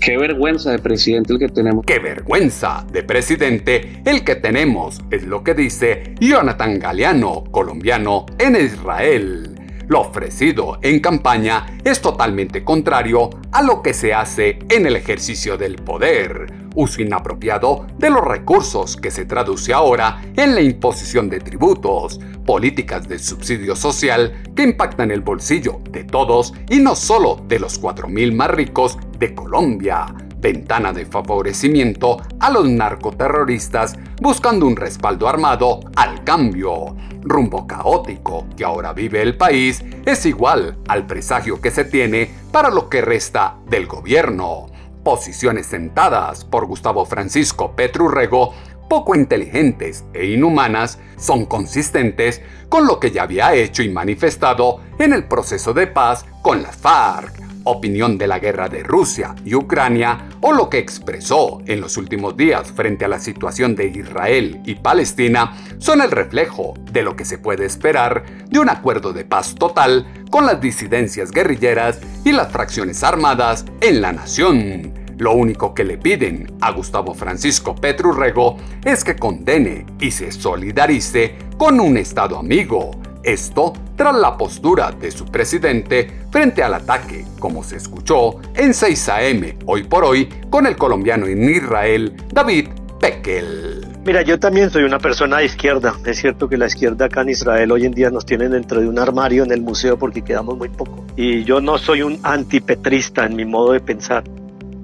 Qué 0.00 0.18
vergüenza 0.18 0.72
de 0.72 0.78
presidente 0.78 1.32
el 1.32 1.38
que 1.38 1.48
tenemos. 1.48 1.84
Qué 1.86 1.98
vergüenza 1.98 2.86
de 2.92 3.02
presidente 3.02 4.02
el 4.04 4.24
que 4.24 4.36
tenemos, 4.36 5.00
es 5.10 5.24
lo 5.24 5.42
que 5.42 5.54
dice 5.54 6.14
Jonathan 6.20 6.78
Galeano, 6.78 7.44
colombiano 7.50 8.26
en 8.38 8.56
Israel. 8.56 9.54
Lo 9.88 10.00
ofrecido 10.00 10.78
en 10.82 11.00
campaña 11.00 11.78
es 11.84 12.00
totalmente 12.00 12.62
contrario 12.62 13.30
a 13.52 13.62
lo 13.62 13.82
que 13.82 13.94
se 13.94 14.12
hace 14.12 14.58
en 14.68 14.86
el 14.86 14.96
ejercicio 14.96 15.56
del 15.56 15.76
poder, 15.76 16.52
uso 16.76 17.02
inapropiado 17.02 17.86
de 17.98 18.10
los 18.10 18.24
recursos 18.24 18.96
que 18.96 19.10
se 19.10 19.24
traduce 19.24 19.72
ahora 19.72 20.22
en 20.36 20.54
la 20.54 20.60
imposición 20.60 21.28
de 21.28 21.40
tributos, 21.40 22.20
políticas 22.46 23.08
de 23.08 23.18
subsidio 23.18 23.74
social 23.74 24.44
que 24.54 24.62
impactan 24.62 25.10
el 25.10 25.22
bolsillo 25.22 25.80
de 25.90 26.04
todos 26.04 26.54
y 26.70 26.78
no 26.78 26.94
solo 26.94 27.42
de 27.48 27.58
los 27.58 27.82
4.000 27.82 28.32
más 28.32 28.50
ricos 28.52 28.98
de 29.18 29.34
Colombia 29.34 30.06
ventana 30.38 30.92
de 30.92 31.06
favorecimiento 31.06 32.18
a 32.38 32.50
los 32.50 32.68
narcoterroristas 32.68 33.94
buscando 34.20 34.66
un 34.66 34.76
respaldo 34.76 35.28
armado 35.28 35.80
al 35.96 36.22
cambio. 36.22 36.94
Rumbo 37.22 37.66
caótico 37.66 38.46
que 38.56 38.64
ahora 38.64 38.92
vive 38.92 39.22
el 39.22 39.36
país 39.36 39.84
es 40.04 40.24
igual 40.26 40.78
al 40.86 41.06
presagio 41.06 41.60
que 41.60 41.72
se 41.72 41.84
tiene 41.84 42.30
para 42.52 42.70
lo 42.70 42.88
que 42.88 43.00
resta 43.00 43.56
del 43.68 43.86
gobierno. 43.86 44.66
Posiciones 45.06 45.66
sentadas 45.66 46.44
por 46.44 46.66
Gustavo 46.66 47.06
Francisco 47.06 47.76
Petrurrego 47.76 48.52
poco 48.88 49.14
inteligentes 49.14 50.04
e 50.12 50.26
inhumanas 50.26 50.98
son 51.16 51.46
consistentes 51.46 52.42
con 52.68 52.88
lo 52.88 52.98
que 52.98 53.12
ya 53.12 53.22
había 53.22 53.54
hecho 53.54 53.84
y 53.84 53.88
manifestado 53.88 54.80
en 54.98 55.12
el 55.12 55.28
proceso 55.28 55.72
de 55.72 55.86
paz 55.86 56.26
con 56.42 56.60
las 56.60 56.74
FARC 56.74 57.45
opinión 57.66 58.16
de 58.18 58.26
la 58.26 58.38
guerra 58.38 58.68
de 58.68 58.82
Rusia 58.82 59.34
y 59.44 59.54
Ucrania 59.54 60.28
o 60.40 60.52
lo 60.52 60.70
que 60.70 60.78
expresó 60.78 61.60
en 61.66 61.80
los 61.80 61.96
últimos 61.96 62.36
días 62.36 62.72
frente 62.72 63.04
a 63.04 63.08
la 63.08 63.18
situación 63.18 63.74
de 63.74 63.86
Israel 63.88 64.60
y 64.64 64.76
Palestina 64.76 65.56
son 65.78 66.00
el 66.00 66.10
reflejo 66.10 66.74
de 66.90 67.02
lo 67.02 67.16
que 67.16 67.24
se 67.24 67.38
puede 67.38 67.66
esperar 67.66 68.24
de 68.48 68.58
un 68.58 68.68
acuerdo 68.68 69.12
de 69.12 69.24
paz 69.24 69.54
total 69.54 70.06
con 70.30 70.46
las 70.46 70.60
disidencias 70.60 71.30
guerrilleras 71.30 72.00
y 72.24 72.32
las 72.32 72.50
fracciones 72.50 73.02
armadas 73.02 73.64
en 73.80 74.00
la 74.00 74.12
nación. 74.12 75.06
Lo 75.18 75.32
único 75.32 75.74
que 75.74 75.84
le 75.84 75.96
piden 75.96 76.52
a 76.60 76.72
Gustavo 76.72 77.14
Francisco 77.14 77.74
Petrurrego 77.74 78.58
es 78.84 79.02
que 79.02 79.16
condene 79.16 79.86
y 79.98 80.10
se 80.10 80.30
solidarice 80.30 81.36
con 81.56 81.80
un 81.80 81.96
Estado 81.96 82.36
amigo. 82.36 82.90
Esto 83.22 83.72
tras 83.96 84.14
la 84.14 84.36
postura 84.36 84.92
de 84.92 85.10
su 85.10 85.24
presidente 85.26 86.10
frente 86.30 86.62
al 86.62 86.74
ataque, 86.74 87.24
como 87.38 87.64
se 87.64 87.76
escuchó 87.76 88.40
en 88.54 88.74
6 88.74 89.08
AM 89.08 89.58
hoy 89.66 89.84
por 89.84 90.04
hoy 90.04 90.28
con 90.50 90.66
el 90.66 90.76
colombiano 90.76 91.26
en 91.26 91.48
Israel, 91.48 92.14
David 92.32 92.68
Pekel. 93.00 93.86
Mira, 94.04 94.22
yo 94.22 94.38
también 94.38 94.70
soy 94.70 94.84
una 94.84 95.00
persona 95.00 95.38
de 95.38 95.46
izquierda. 95.46 95.94
Es 96.04 96.18
cierto 96.18 96.48
que 96.48 96.56
la 96.56 96.66
izquierda 96.66 97.06
acá 97.06 97.22
en 97.22 97.30
Israel 97.30 97.72
hoy 97.72 97.86
en 97.86 97.92
día 97.92 98.08
nos 98.08 98.24
tienen 98.24 98.52
dentro 98.52 98.80
de 98.80 98.88
un 98.88 99.00
armario 99.00 99.42
en 99.42 99.50
el 99.50 99.62
museo 99.62 99.98
porque 99.98 100.22
quedamos 100.22 100.56
muy 100.56 100.68
poco. 100.68 101.04
Y 101.16 101.42
yo 101.42 101.60
no 101.60 101.76
soy 101.76 102.02
un 102.02 102.20
antipetrista 102.22 103.26
en 103.26 103.34
mi 103.34 103.44
modo 103.44 103.72
de 103.72 103.80
pensar. 103.80 104.22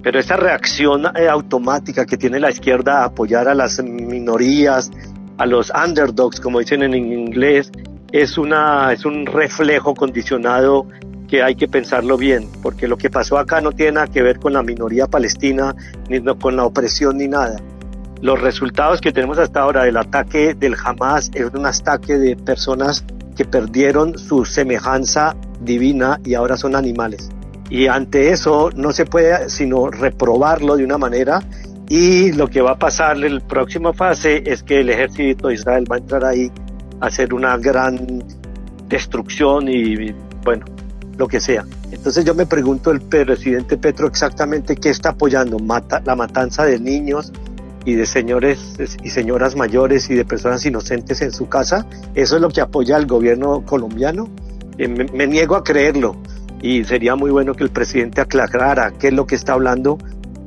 Pero 0.02 0.18
esa 0.18 0.36
reacción 0.36 1.06
eh, 1.16 1.28
automática 1.28 2.04
que 2.04 2.16
tiene 2.16 2.40
la 2.40 2.50
izquierda 2.50 3.02
a 3.02 3.04
apoyar 3.04 3.46
a 3.46 3.54
las 3.54 3.80
minorías, 3.80 4.90
a 5.38 5.46
los 5.46 5.70
underdogs, 5.70 6.40
como 6.40 6.58
dicen 6.58 6.82
en 6.82 6.94
inglés, 6.94 7.70
es, 8.12 8.38
una, 8.38 8.92
es 8.92 9.04
un 9.04 9.26
reflejo 9.26 9.94
condicionado 9.94 10.86
que 11.28 11.42
hay 11.42 11.54
que 11.54 11.66
pensarlo 11.66 12.18
bien, 12.18 12.46
porque 12.62 12.86
lo 12.86 12.98
que 12.98 13.08
pasó 13.08 13.38
acá 13.38 13.62
no 13.62 13.72
tiene 13.72 13.92
nada 13.92 14.06
que 14.06 14.22
ver 14.22 14.38
con 14.38 14.52
la 14.52 14.62
minoría 14.62 15.06
palestina, 15.06 15.74
ni 16.10 16.20
con 16.20 16.56
la 16.56 16.64
opresión, 16.64 17.16
ni 17.16 17.26
nada. 17.26 17.56
Los 18.20 18.40
resultados 18.40 19.00
que 19.00 19.12
tenemos 19.12 19.38
hasta 19.38 19.62
ahora 19.62 19.84
del 19.84 19.96
ataque 19.96 20.54
del 20.54 20.76
Hamas 20.84 21.30
es 21.34 21.46
un 21.52 21.66
ataque 21.66 22.18
de 22.18 22.36
personas 22.36 23.04
que 23.34 23.46
perdieron 23.46 24.18
su 24.18 24.44
semejanza 24.44 25.34
divina 25.60 26.20
y 26.22 26.34
ahora 26.34 26.58
son 26.58 26.76
animales. 26.76 27.30
Y 27.70 27.86
ante 27.86 28.30
eso 28.30 28.68
no 28.76 28.92
se 28.92 29.06
puede 29.06 29.48
sino 29.48 29.88
reprobarlo 29.88 30.76
de 30.76 30.84
una 30.84 30.98
manera 30.98 31.40
y 31.88 32.32
lo 32.32 32.48
que 32.48 32.60
va 32.60 32.72
a 32.72 32.78
pasar 32.78 33.16
en 33.24 33.36
la 33.36 33.40
próxima 33.40 33.92
fase 33.92 34.42
es 34.46 34.62
que 34.62 34.80
el 34.80 34.90
ejército 34.90 35.48
de 35.48 35.54
Israel 35.54 35.84
va 35.90 35.96
a 35.96 35.98
entrar 35.98 36.24
ahí 36.24 36.50
hacer 37.02 37.34
una 37.34 37.58
gran 37.58 38.22
destrucción 38.88 39.68
y 39.68 40.12
bueno, 40.44 40.64
lo 41.18 41.26
que 41.28 41.40
sea. 41.40 41.64
Entonces 41.90 42.24
yo 42.24 42.34
me 42.34 42.46
pregunto 42.46 42.90
el 42.90 43.00
presidente 43.00 43.76
Petro 43.76 44.06
exactamente 44.06 44.76
qué 44.76 44.88
está 44.88 45.10
apoyando, 45.10 45.58
Mata, 45.58 46.00
la 46.04 46.14
matanza 46.14 46.64
de 46.64 46.78
niños 46.78 47.32
y 47.84 47.94
de 47.94 48.06
señores 48.06 48.76
y 49.02 49.10
señoras 49.10 49.56
mayores 49.56 50.08
y 50.10 50.14
de 50.14 50.24
personas 50.24 50.64
inocentes 50.64 51.20
en 51.22 51.32
su 51.32 51.48
casa. 51.48 51.86
Eso 52.14 52.36
es 52.36 52.42
lo 52.42 52.48
que 52.48 52.60
apoya 52.60 52.96
el 52.96 53.06
gobierno 53.06 53.64
colombiano. 53.66 54.28
Eh, 54.78 54.88
me 54.88 55.26
niego 55.26 55.56
a 55.56 55.64
creerlo 55.64 56.16
y 56.62 56.84
sería 56.84 57.16
muy 57.16 57.32
bueno 57.32 57.54
que 57.54 57.64
el 57.64 57.70
presidente 57.70 58.20
aclarara 58.20 58.92
qué 58.92 59.08
es 59.08 59.12
lo 59.12 59.26
que 59.26 59.34
está 59.34 59.54
hablando 59.54 59.98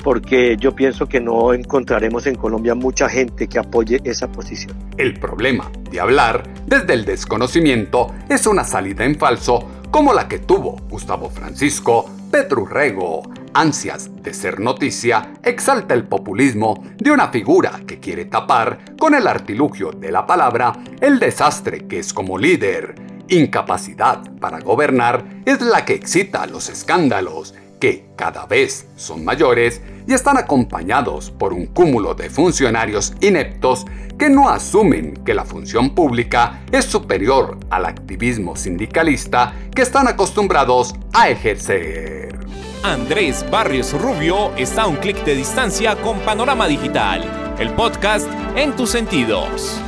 porque 0.06 0.56
yo 0.60 0.76
pienso 0.76 1.08
que 1.08 1.20
no 1.20 1.52
encontraremos 1.52 2.28
en 2.28 2.36
Colombia 2.36 2.76
mucha 2.76 3.10
gente 3.10 3.48
que 3.48 3.58
apoye 3.58 4.00
esa 4.04 4.32
posición. 4.32 4.78
El 5.00 5.20
problema 5.20 5.72
de 5.90 6.00
hablar 6.00 6.44
desde 6.68 6.94
el 6.94 7.06
desconocimiento 7.06 8.14
es 8.30 8.46
una 8.46 8.64
salida 8.64 9.04
en 9.04 9.18
falso 9.18 9.68
como 9.90 10.14
la 10.14 10.28
que 10.28 10.38
tuvo 10.38 10.78
Gustavo 10.92 11.32
Francisco 11.32 12.08
Petrurrego. 12.30 13.24
Ansias 13.56 14.12
de 14.22 14.36
ser 14.36 14.60
noticia, 14.60 15.34
exalta 15.42 15.96
el 15.96 16.04
populismo 16.04 16.84
de 16.98 17.10
una 17.10 17.30
figura 17.30 17.82
que 17.88 18.00
quiere 18.00 18.26
tapar 18.26 18.78
con 19.00 19.16
el 19.16 19.26
artilugio 19.26 19.92
de 19.92 20.12
la 20.12 20.28
palabra 20.28 20.74
el 21.02 21.18
desastre 21.18 21.88
que 21.88 21.98
es 21.98 22.14
como 22.14 22.38
líder 22.38 22.94
incapacidad 23.28 24.22
para 24.40 24.60
gobernar 24.60 25.26
es 25.46 25.62
la 25.62 25.84
que 25.84 25.94
excita 25.94 26.46
los 26.46 26.70
escándalos, 26.70 27.56
que 27.80 28.06
cada 28.16 28.46
vez 28.46 28.88
son 28.96 29.24
mayores 29.24 29.82
y 30.08 30.14
están 30.14 30.38
acompañados 30.38 31.32
por 31.32 31.54
un 31.54 31.68
cúmulo 31.68 32.14
de 32.14 32.30
funcionarios 32.30 33.14
ineptos 33.22 33.86
que 34.18 34.30
no 34.30 34.50
asumen 34.50 35.16
que 35.26 35.34
la 35.34 35.46
función 35.46 35.94
pública 35.94 36.62
es 36.72 36.86
superior 36.86 37.58
al 37.70 37.86
activismo 37.86 38.56
sindicalista 38.56 39.54
que 39.74 39.82
están 39.82 40.08
acostumbrados 40.08 40.96
a 41.14 41.30
ejercer. 41.30 42.38
Andrés 42.84 43.44
Barrios 43.50 44.00
Rubio 44.00 44.56
está 44.56 44.84
a 44.84 44.88
un 44.88 44.98
clic 44.98 45.24
de 45.26 45.36
distancia 45.36 45.96
con 45.96 46.20
Panorama 46.20 46.68
Digital, 46.68 47.56
el 47.60 47.72
podcast 47.72 48.30
en 48.56 48.76
tus 48.76 48.92
sentidos. 48.92 49.82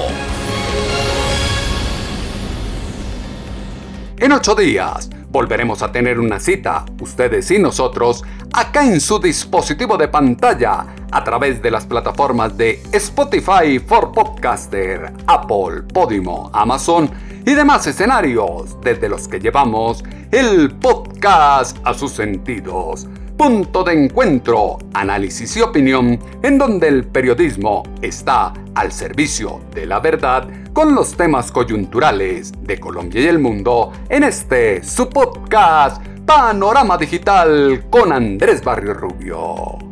En 4.18 4.33
ocho 4.33 4.55
días 4.55 5.11
volveremos 5.33 5.83
a 5.83 5.90
tener 5.90 6.21
una 6.21 6.38
cita, 6.38 6.85
ustedes 7.01 7.51
y 7.51 7.59
nosotros, 7.59 8.23
acá 8.53 8.85
en 8.87 9.01
su 9.01 9.18
dispositivo 9.18 9.97
de 9.97 10.09
pantalla, 10.09 10.87
a 11.11 11.25
través 11.25 11.62
de 11.62 11.71
las 11.71 11.87
plataformas 11.87 12.57
de 12.57 12.83
Spotify 12.92 13.79
for 13.79 14.12
Podcaster, 14.12 15.11
Apple, 15.27 15.83
Podimo, 15.92 16.51
Amazon 16.53 17.11
y 17.47 17.55
demás 17.55 17.87
escenarios 17.87 18.77
desde 18.83 19.09
los 19.09 19.27
que 19.27 19.40
llevamos 19.40 20.05
el 20.31 20.75
podcast 20.77 21.79
a 21.85 21.95
sus 21.95 22.12
sentidos. 22.12 23.09
punto 23.37 23.83
de 23.83 24.05
encuentro, 24.05 24.79
análisis 24.92 25.57
y 25.57 25.62
opinión, 25.62 26.18
en 26.42 26.59
donde 26.59 26.87
el 26.87 27.05
periodismo 27.05 27.83
está 28.01 28.53
al 28.75 28.92
servicio 28.92 29.61
de 29.75 29.87
la 29.87 29.99
verdad 29.99 30.47
con 30.72 30.94
los 30.94 31.14
temas 31.16 31.52
coyunturales 31.52 32.52
de 32.62 32.80
Colombia 32.80 33.20
y 33.20 33.26
el 33.26 33.38
mundo 33.38 33.92
en 34.08 34.24
este 34.24 34.82
su 34.82 35.08
podcast 35.08 36.02
Panorama 36.24 36.96
Digital 36.96 37.87
con 37.90 38.12
Andrés 38.12 38.62
Barrio 38.64 38.94
Rubio. 38.94 39.91